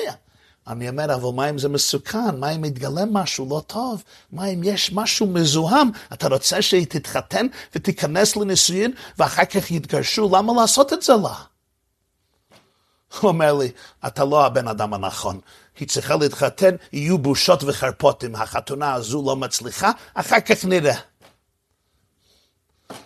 אני 0.68 0.90
אומר, 0.90 1.16
אבל 1.16 1.30
מה 1.36 1.50
אם 1.50 1.58
זה 1.58 1.70
מסוכן? 1.70 2.40
מה 2.40 2.52
אם 2.52 2.66
יתגלה 2.66 3.06
משהו 3.12 3.48
לא 3.50 3.62
טוב? 3.68 4.04
מה 4.32 4.46
אם 4.46 4.62
יש 4.64 4.92
משהו 4.94 5.28
מזוהם? 5.28 5.90
אתה 6.14 6.28
רוצה 6.28 6.62
שהיא 6.62 6.86
תתחתן 6.90 7.48
ותיכנס 7.76 8.36
לנישואין 8.36 8.94
ואחר 9.18 9.46
כך 9.46 9.72
יתגרשו? 9.72 10.30
למה 10.36 10.54
לעשות 10.62 10.94
את 10.94 11.02
זה 11.02 11.14
לה? 11.24 11.34
הוא 13.20 13.28
אומר 13.28 13.54
לי, 13.54 13.72
אתה 14.08 14.26
לא 14.26 14.46
הבן 14.46 14.68
אדם 14.68 14.94
הנכון. 14.94 15.40
היא 15.80 15.88
צריכה 15.88 16.16
להתחתן, 16.16 16.76
יהיו 16.94 17.18
בושות 17.18 17.64
וחרפות 17.64 18.24
אם 18.24 18.36
החתונה 18.36 18.94
הזו 18.94 19.24
לא 19.26 19.36
מצליחה, 19.36 19.92
אחר 20.14 20.40
כך 20.40 20.66
נראה. 20.66 20.98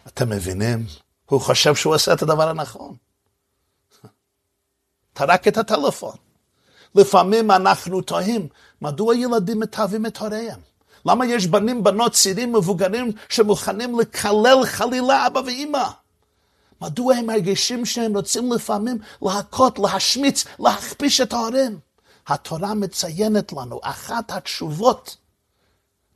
אתם 0.07 0.29
מבינים? 0.29 0.85
הוא 1.25 1.41
חושב 1.41 1.75
שהוא 1.75 1.95
עושה 1.95 2.13
את 2.13 2.21
הדבר 2.21 2.49
הנכון. 2.49 2.95
טרק 5.13 5.47
את 5.47 5.57
הטלפון. 5.57 6.15
לפעמים 6.95 7.51
אנחנו 7.51 8.01
תוהים, 8.01 8.47
מדוע 8.81 9.15
ילדים 9.15 9.59
מתעבים 9.59 10.05
את 10.05 10.17
הוריהם? 10.17 10.59
למה 11.05 11.25
יש 11.25 11.47
בנים, 11.47 11.83
בנות, 11.83 12.13
צעירים, 12.13 12.53
מבוגרים, 12.53 13.11
שמוכנים 13.29 13.99
לקלל 13.99 14.65
חלילה 14.65 15.27
אבא 15.27 15.39
ואימא? 15.39 15.83
מדוע 16.81 17.15
הם 17.15 17.25
מרגישים 17.25 17.85
שהם 17.85 18.17
רוצים 18.17 18.51
לפעמים 18.53 18.97
להכות, 19.21 19.79
להשמיץ, 19.79 20.45
להכפיש 20.59 21.21
את 21.21 21.33
ההורים? 21.33 21.79
התורה 22.27 22.73
מציינת 22.73 23.53
לנו 23.53 23.79
אחת 23.83 24.31
התשובות 24.31 25.17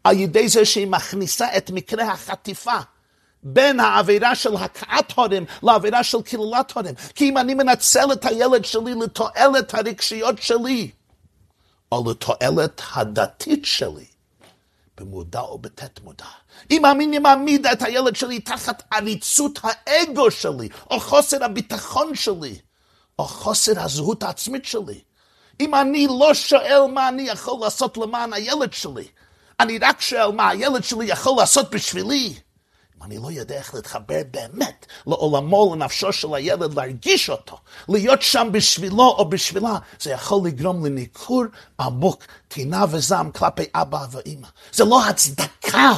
על 0.03 0.19
ידי 0.19 0.49
זה 0.49 0.65
שהיא 0.65 0.87
מכניסה 0.87 1.57
את 1.57 1.71
מקרה 1.71 2.11
החטיפה 2.11 2.77
בין 3.45 3.79
העבירה 3.79 4.35
של 4.35 4.55
הכאת 4.55 5.11
הורים 5.11 5.45
לעבירה 5.63 6.03
של 6.03 6.21
קללת 6.21 6.71
הורים. 6.71 6.95
כי 7.15 7.29
אם 7.29 7.37
אני 7.37 7.53
מנצל 7.53 8.13
את 8.13 8.25
הילד 8.25 8.65
שלי 8.65 8.93
לתועלת 9.01 9.73
הרגשיות 9.73 10.41
שלי, 10.41 10.91
או 11.91 12.11
לתועלת 12.11 12.81
הדתית 12.93 13.65
שלי, 13.65 14.05
במודע 14.97 15.39
או 15.39 15.57
בתת 15.57 15.99
מודע. 16.03 16.25
אם 16.71 16.85
אני 16.85 17.19
מעמיד 17.19 17.65
את 17.65 17.81
הילד 17.81 18.15
שלי 18.15 18.39
תחת 18.39 18.83
עריצות 18.91 19.59
האגו 19.63 20.31
שלי, 20.31 20.69
או 20.91 20.99
חוסר 20.99 21.43
הביטחון 21.43 22.15
שלי, 22.15 22.57
או 23.19 23.23
חוסר 23.23 23.83
הזהות 23.83 24.23
העצמית 24.23 24.65
שלי, 24.65 24.99
אם 25.59 25.75
אני 25.75 26.07
לא 26.19 26.33
שואל 26.33 26.81
מה 26.93 27.07
אני 27.07 27.21
יכול 27.21 27.59
לעשות 27.61 27.97
למען 27.97 28.33
הילד 28.33 28.73
שלי, 28.73 29.07
אני 29.59 29.77
רק 29.77 30.01
שואל 30.01 30.31
מה 30.31 30.49
הילד 30.49 30.83
שלי 30.83 31.05
יכול 31.05 31.33
לעשות 31.37 31.71
בשבילי, 31.71 32.33
אני 33.01 33.17
לא 33.17 33.31
יודע 33.31 33.55
איך 33.55 33.75
להתחבר 33.75 34.21
באמת 34.31 34.85
לעולמו, 35.07 35.75
לנפשו 35.75 36.13
של 36.13 36.33
הילד, 36.33 36.73
להרגיש 36.73 37.29
אותו, 37.29 37.57
להיות 37.89 38.21
שם 38.21 38.47
בשבילו 38.51 39.03
או 39.03 39.29
בשבילה, 39.29 39.77
זה 39.99 40.11
יכול 40.11 40.47
לגרום 40.47 40.85
לניכור 40.85 41.43
עמוק, 41.79 42.23
טינה 42.47 42.85
וזעם 42.89 43.31
כלפי 43.31 43.63
אבא 43.75 44.05
ואמא. 44.11 44.47
זה 44.73 44.83
לא 44.83 45.05
הצדקה, 45.05 45.91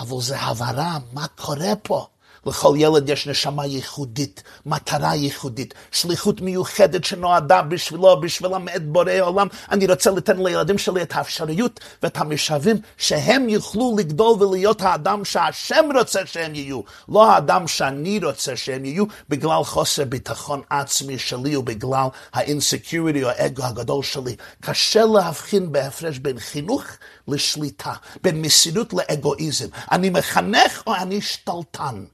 אבל 0.00 0.20
זה 0.20 0.38
הבהרה 0.38 0.98
מה 1.12 1.26
קורה 1.26 1.76
פה. 1.82 2.06
לכל 2.46 2.74
ילד 2.78 3.08
יש 3.08 3.26
נשמה 3.26 3.66
ייחודית, 3.66 4.42
מטרה 4.66 5.14
ייחודית, 5.14 5.74
שליחות 5.92 6.40
מיוחדת 6.40 7.04
שנועדה 7.04 7.62
בשבילו, 7.62 8.20
בשבילה 8.20 8.58
מאת 8.58 8.88
בורא 8.88 9.12
עולם. 9.20 9.46
אני 9.70 9.86
רוצה 9.86 10.10
לתת 10.10 10.34
לילדים 10.38 10.78
שלי 10.78 11.02
את 11.02 11.12
האפשריות 11.14 11.80
ואת 12.02 12.16
המשאבים 12.16 12.76
שהם 12.96 13.48
יוכלו 13.48 13.96
לגדול 13.98 14.42
ולהיות 14.42 14.82
האדם 14.82 15.24
שהשם 15.24 15.84
רוצה 15.94 16.26
שהם 16.26 16.54
יהיו, 16.54 16.80
לא 17.08 17.30
האדם 17.30 17.68
שאני 17.68 18.20
רוצה 18.24 18.56
שהם 18.56 18.84
יהיו, 18.84 19.04
בגלל 19.28 19.64
חוסר 19.64 20.04
ביטחון 20.04 20.62
עצמי 20.70 21.18
שלי 21.18 21.56
ובגלל 21.56 22.06
ה 22.32 22.40
insecurity 22.40 23.24
או 23.24 23.28
האגו 23.28 23.62
הגדול 23.64 24.02
שלי. 24.02 24.36
קשה 24.60 25.04
להבחין 25.04 25.72
בהפרש 25.72 26.18
בין 26.18 26.38
חינוך 26.38 26.84
לשליטה, 27.28 27.92
בין 28.22 28.42
מסירות 28.42 28.92
לאגואיזם. 28.92 29.66
אני 29.92 30.10
מחנך 30.10 30.82
או 30.86 30.94
אני 30.94 31.20
שתלטן? 31.20 32.04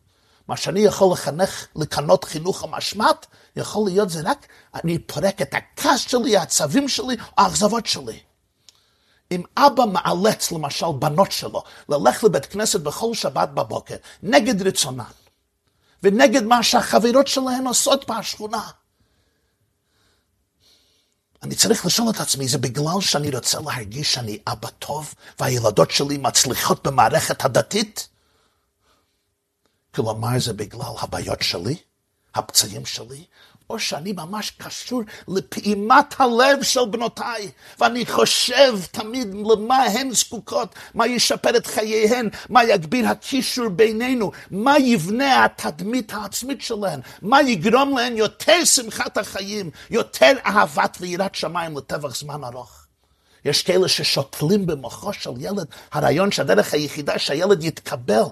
מה 0.49 0.57
שאני 0.57 0.81
יכול 0.81 1.13
לחנך, 1.13 1.67
לכנות 1.77 2.25
חינוך 2.25 2.65
המשמעת, 2.65 3.27
יכול 3.57 3.91
להיות 3.91 4.11
זה 4.11 4.21
רק, 4.25 4.47
אני 4.75 4.99
פורק 4.99 5.43
את 5.43 5.55
הכעס 5.55 6.01
שלי, 6.01 6.37
העצבים 6.37 6.89
שלי, 6.89 7.17
האכזבות 7.37 7.87
שלי. 7.87 8.21
אם 9.31 9.43
אבא 9.57 9.85
מאלץ 9.85 10.53
למשל 10.53 10.87
בנות 10.99 11.33
שלו 11.33 11.63
ללכת 11.89 12.23
לבית 12.23 12.47
כנסת 12.47 12.81
בכל 12.81 13.15
שבת 13.15 13.49
בבוקר 13.49 13.97
נגד 14.23 14.63
רצונן 14.63 15.05
ונגד 16.03 16.43
מה 16.43 16.63
שהחברות 16.63 17.27
שלהן 17.27 17.67
עושות 17.67 18.11
בשכונה, 18.11 18.71
אני 21.43 21.55
צריך 21.55 21.87
לשאול 21.87 22.11
את 22.11 22.21
עצמי, 22.21 22.49
זה 22.49 22.59
בגלל 22.59 23.01
שאני 23.01 23.31
רוצה 23.31 23.61
להרגיש 23.61 24.15
שאני 24.15 24.39
אבא 24.47 24.69
טוב 24.69 25.15
והילדות 25.41 25.91
שלי 25.91 26.19
מצליחות 26.19 26.87
במערכת 26.87 27.45
הדתית? 27.45 28.09
כלומר 29.97 30.39
זה 30.39 30.53
בגלל 30.53 30.81
הבעיות 31.01 31.43
שלי, 31.43 31.77
הפצעים 32.35 32.87
שלי, 32.87 33.25
או 33.71 33.79
שאני 33.79 34.13
ממש 34.13 34.51
קשור 34.51 35.03
לפעימת 35.29 36.15
הלב 36.19 36.63
של 36.63 36.81
בנותיי, 36.91 37.51
ואני 37.79 38.07
חושב 38.07 38.79
תמיד 38.91 39.35
למה 39.35 39.83
הן 39.83 40.11
זקוקות, 40.11 40.75
מה 40.95 41.07
ישפר 41.07 41.57
את 41.57 41.67
חייהן, 41.67 42.29
מה 42.49 42.65
יגביר 42.65 43.09
הקישור 43.09 43.69
בינינו, 43.69 44.33
מה 44.51 44.79
יבנה 44.79 45.45
התדמית 45.45 46.13
העצמית 46.13 46.63
שלהן, 46.63 47.01
מה 47.23 47.43
יגרום 47.43 47.99
להן 47.99 48.17
יותר 48.17 48.65
שמחת 48.65 49.19
החיים, 49.19 49.71
יותר 49.91 50.33
אהבת 50.47 50.97
ויראת 51.01 51.35
שמיים 51.35 51.79
לטווח 51.79 52.17
זמן 52.17 52.45
ארוך. 52.45 52.87
יש 53.45 53.63
כאלה 53.63 53.89
ששותלים 53.89 54.67
במוחו 54.67 55.13
של 55.13 55.33
ילד 55.39 55.67
הרעיון 55.93 56.33
שהדרך 56.33 56.75
היחידה 56.75 57.19
שהילד 57.19 57.65
יתקבל 57.65 58.23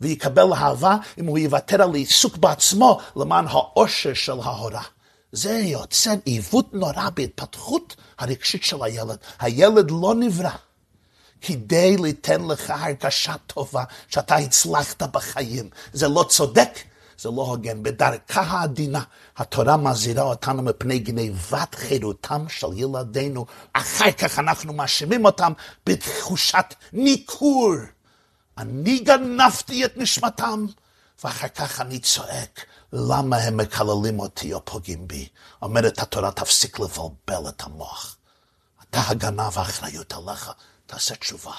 ויקבל 0.00 0.52
אהבה 0.52 0.96
אם 1.18 1.26
הוא 1.26 1.38
יוותר 1.38 1.82
על 1.82 1.94
עיסוק 1.94 2.36
בעצמו 2.36 3.00
למען 3.16 3.46
העושר 3.48 4.14
של 4.14 4.40
ההורה. 4.42 4.82
זה 5.32 5.52
יוצר 5.52 6.14
עיוות 6.24 6.74
נורא 6.74 7.10
בהתפתחות 7.14 7.96
הרגשית 8.18 8.64
של 8.64 8.82
הילד. 8.82 9.16
הילד 9.40 9.90
לא 9.90 10.14
נברא 10.14 10.50
כדי 11.40 11.96
ליתן 11.96 12.44
לך 12.44 12.72
הרגשה 12.76 13.34
טובה 13.46 13.84
שאתה 14.08 14.36
הצלחת 14.36 15.02
בחיים. 15.02 15.70
זה 15.92 16.08
לא 16.08 16.24
צודק, 16.28 16.78
זה 17.18 17.28
לא 17.28 17.42
הוגן. 17.42 17.82
בדרכה 17.82 18.40
העדינה, 18.40 19.02
התורה 19.36 19.76
מזהירה 19.76 20.22
אותנו 20.22 20.62
מפני 20.62 20.98
גניבת 20.98 21.74
חירותם 21.74 22.44
של 22.48 22.66
ילדינו. 22.74 23.46
אחר 23.72 24.12
כך 24.12 24.38
אנחנו 24.38 24.72
מאשימים 24.72 25.24
אותם 25.24 25.52
בתחושת 25.86 26.74
ניכור. 26.92 27.74
אני 28.58 28.98
גנבתי 28.98 29.84
את 29.84 29.92
נשמתם, 29.96 30.66
ואחר 31.24 31.48
כך 31.48 31.80
אני 31.80 31.98
צועק, 31.98 32.64
למה 32.92 33.36
הם 33.36 33.56
מקללים 33.56 34.20
אותי 34.20 34.52
או 34.52 34.64
פוגעים 34.64 35.08
בי? 35.08 35.28
אומרת 35.62 35.98
התורה, 35.98 36.30
תפסיק 36.30 36.78
לבלבל 36.78 37.48
את 37.48 37.62
המוח. 37.62 38.16
אתה 38.82 39.00
הגנב, 39.08 39.58
האחריות 39.58 40.12
עליך, 40.12 40.52
תעשה 40.86 41.14
תשובה. 41.14 41.54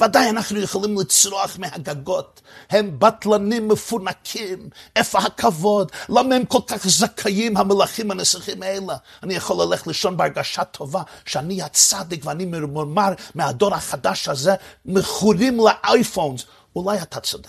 ודאי 0.00 0.30
אנחנו 0.30 0.60
יכולים 0.60 0.98
לצרוח 0.98 1.58
מהגגות, 1.58 2.40
הם 2.70 2.98
בטלנים 2.98 3.68
מפונקים, 3.68 4.68
איפה 4.96 5.18
הכבוד, 5.18 5.92
למה 6.08 6.34
הם 6.34 6.44
כל 6.44 6.60
כך 6.66 6.88
זכאים 6.88 7.56
המלכים 7.56 8.10
הנסיכים 8.10 8.62
האלה? 8.62 8.96
אני 9.22 9.34
יכול 9.34 9.64
ללכת 9.64 9.86
לישון 9.86 10.16
בהרגשה 10.16 10.64
טובה, 10.64 11.02
שאני 11.26 11.62
הצדיק 11.62 12.26
ואני 12.26 12.44
ממורמר 12.44 13.12
מהדור 13.34 13.74
החדש 13.74 14.28
הזה, 14.28 14.54
מכורים 14.84 15.60
לאייפונס. 15.60 16.44
אולי 16.76 17.02
אתה 17.02 17.20
צודק, 17.20 17.48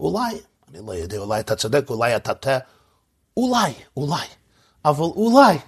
אולי, 0.00 0.40
אני 0.68 0.86
לא 0.86 0.92
יודע, 0.92 1.18
אולי 1.18 1.40
אתה 1.40 1.56
צודק, 1.56 1.84
אולי 1.90 2.16
אתה 2.16 2.34
טועה, 2.34 2.58
אולי, 3.36 3.72
אולי, 3.96 4.26
אבל 4.84 5.04
אולי. 5.04 5.58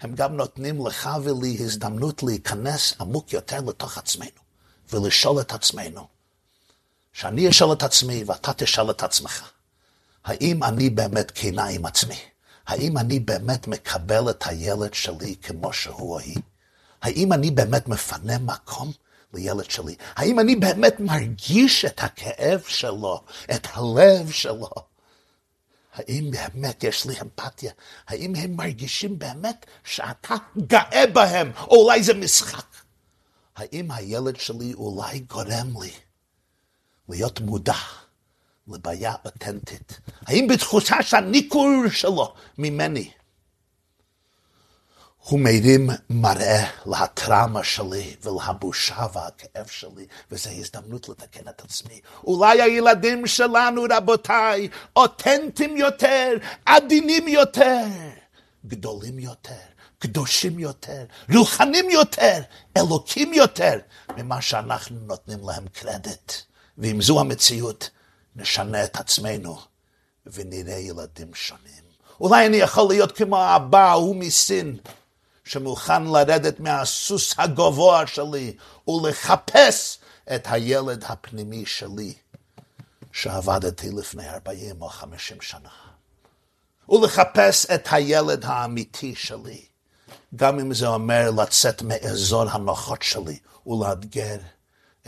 הם 0.00 0.14
גם 0.14 0.36
נותנים 0.36 0.86
לך 0.86 1.10
ולי 1.22 1.56
הזדמנות 1.60 2.22
להיכנס 2.22 2.94
עמוק 3.00 3.32
יותר 3.32 3.60
לתוך 3.60 3.98
עצמנו. 3.98 4.41
ולשאול 4.92 5.40
את 5.40 5.52
עצמנו, 5.52 6.06
שאני 7.12 7.48
אשאל 7.48 7.72
את 7.72 7.82
עצמי 7.82 8.24
ואתה 8.24 8.52
תשאל 8.52 8.90
את 8.90 9.02
עצמך, 9.02 9.50
האם 10.24 10.62
אני 10.62 10.90
באמת 10.90 11.32
כנה 11.34 11.66
עם 11.66 11.86
עצמי? 11.86 12.18
האם 12.66 12.98
אני 12.98 13.20
באמת 13.20 13.68
מקבל 13.68 14.30
את 14.30 14.46
הילד 14.46 14.94
שלי 14.94 15.36
כמו 15.42 15.72
שהוא 15.72 16.12
או 16.12 16.18
היא? 16.18 16.36
האם 17.02 17.32
אני 17.32 17.50
באמת 17.50 17.88
מפנה 17.88 18.38
מקום 18.38 18.92
לילד 19.34 19.70
שלי? 19.70 19.94
האם 20.16 20.40
אני 20.40 20.56
באמת 20.56 21.00
מרגיש 21.00 21.84
את 21.84 22.02
הכאב 22.02 22.62
שלו, 22.66 23.20
את 23.54 23.66
הלב 23.72 24.30
שלו? 24.30 24.70
האם 25.94 26.30
באמת 26.30 26.84
יש 26.84 27.06
לי 27.06 27.20
אמפתיה? 27.20 27.72
האם 28.08 28.34
הם 28.36 28.56
מרגישים 28.56 29.18
באמת 29.18 29.66
שאתה 29.84 30.34
גאה 30.66 31.06
בהם? 31.12 31.52
או 31.56 31.76
אולי 31.84 32.02
זה 32.02 32.14
משחק? 32.14 32.71
האם 33.56 33.90
הילד 33.90 34.36
שלי 34.36 34.74
אולי 34.74 35.18
גורם 35.18 35.82
לי 35.82 35.92
להיות 37.08 37.40
מודע 37.40 37.74
לבעיה 38.68 39.14
אותנטית? 39.24 40.00
האם 40.26 40.46
בתחושה 40.48 41.02
שהניכור 41.02 41.70
שלו 41.90 42.34
ממני 42.58 43.10
הוא 45.22 45.40
מרים 45.40 45.90
מראה 46.10 46.64
להטראומה 46.86 47.64
שלי 47.64 48.16
ולבושה 48.22 49.06
והכאב 49.12 49.66
שלי, 49.66 50.06
וזו 50.30 50.50
הזדמנות 50.50 51.08
לתקן 51.08 51.48
את 51.48 51.60
עצמי. 51.60 52.00
אולי 52.24 52.62
הילדים 52.62 53.26
שלנו, 53.26 53.82
רבותיי, 53.90 54.68
אותנטיים 54.96 55.76
יותר, 55.76 56.36
עדינים 56.66 57.28
יותר, 57.28 57.86
גדולים 58.66 59.18
יותר, 59.18 59.71
קדושים 60.02 60.58
יותר, 60.58 61.04
רוחנים 61.34 61.90
יותר, 61.90 62.40
אלוקים 62.76 63.34
יותר, 63.34 63.78
ממה 64.16 64.42
שאנחנו 64.42 64.96
נותנים 65.00 65.48
להם 65.48 65.68
קרדיט. 65.68 66.32
ואם 66.78 67.02
זו 67.02 67.20
המציאות, 67.20 67.90
נשנה 68.36 68.84
את 68.84 68.96
עצמנו 68.96 69.58
ונראה 70.26 70.74
ילדים 70.74 71.34
שונים. 71.34 71.82
אולי 72.20 72.46
אני 72.46 72.56
יכול 72.56 72.88
להיות 72.88 73.16
כמו 73.16 73.38
האבא 73.38 73.90
ההוא 73.90 74.16
מסין, 74.16 74.76
שמוכן 75.44 76.04
לרדת 76.04 76.60
מהסוס 76.60 77.34
הגבוה 77.38 78.06
שלי 78.06 78.56
ולחפש 78.88 79.98
את 80.34 80.46
הילד 80.50 81.04
הפנימי 81.04 81.66
שלי, 81.66 82.14
שעבדתי 83.12 83.90
לפני 83.90 84.28
40 84.28 84.82
או 84.82 84.88
50 84.88 85.40
שנה. 85.40 85.68
ולחפש 86.88 87.66
את 87.66 87.88
הילד 87.90 88.44
האמיתי 88.44 89.14
שלי, 89.14 89.71
גם 90.36 90.58
אם 90.58 90.74
זה 90.74 90.86
אומר 90.86 91.30
לצאת 91.30 91.82
מאזור 91.82 92.50
הנוחות 92.50 93.02
שלי 93.02 93.38
ולאתגר 93.66 94.36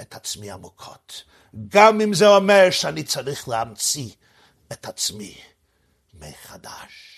את 0.00 0.14
עצמי 0.14 0.50
עמוקות. 0.50 1.22
גם 1.68 2.00
אם 2.00 2.14
זה 2.14 2.28
אומר 2.28 2.70
שאני 2.70 3.02
צריך 3.02 3.48
להמציא 3.48 4.10
את 4.72 4.86
עצמי 4.86 5.34
מחדש. 6.14 7.14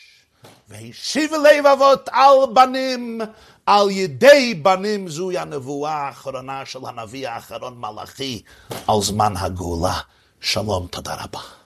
והשיב 0.68 1.30
לב 1.32 1.66
אבות 1.66 2.08
על 2.12 2.54
בנים, 2.54 3.20
על 3.66 3.90
ידי 3.90 4.54
בנים 4.62 5.08
זוהי 5.08 5.38
הנבואה 5.38 5.92
האחרונה 5.92 6.66
של 6.66 6.78
הנביא 6.86 7.28
האחרון 7.28 7.78
מלאכי 7.78 8.42
על 8.88 9.02
זמן 9.02 9.36
הגאולה. 9.36 10.00
שלום, 10.40 10.86
תודה 10.86 11.14
רבה. 11.24 11.65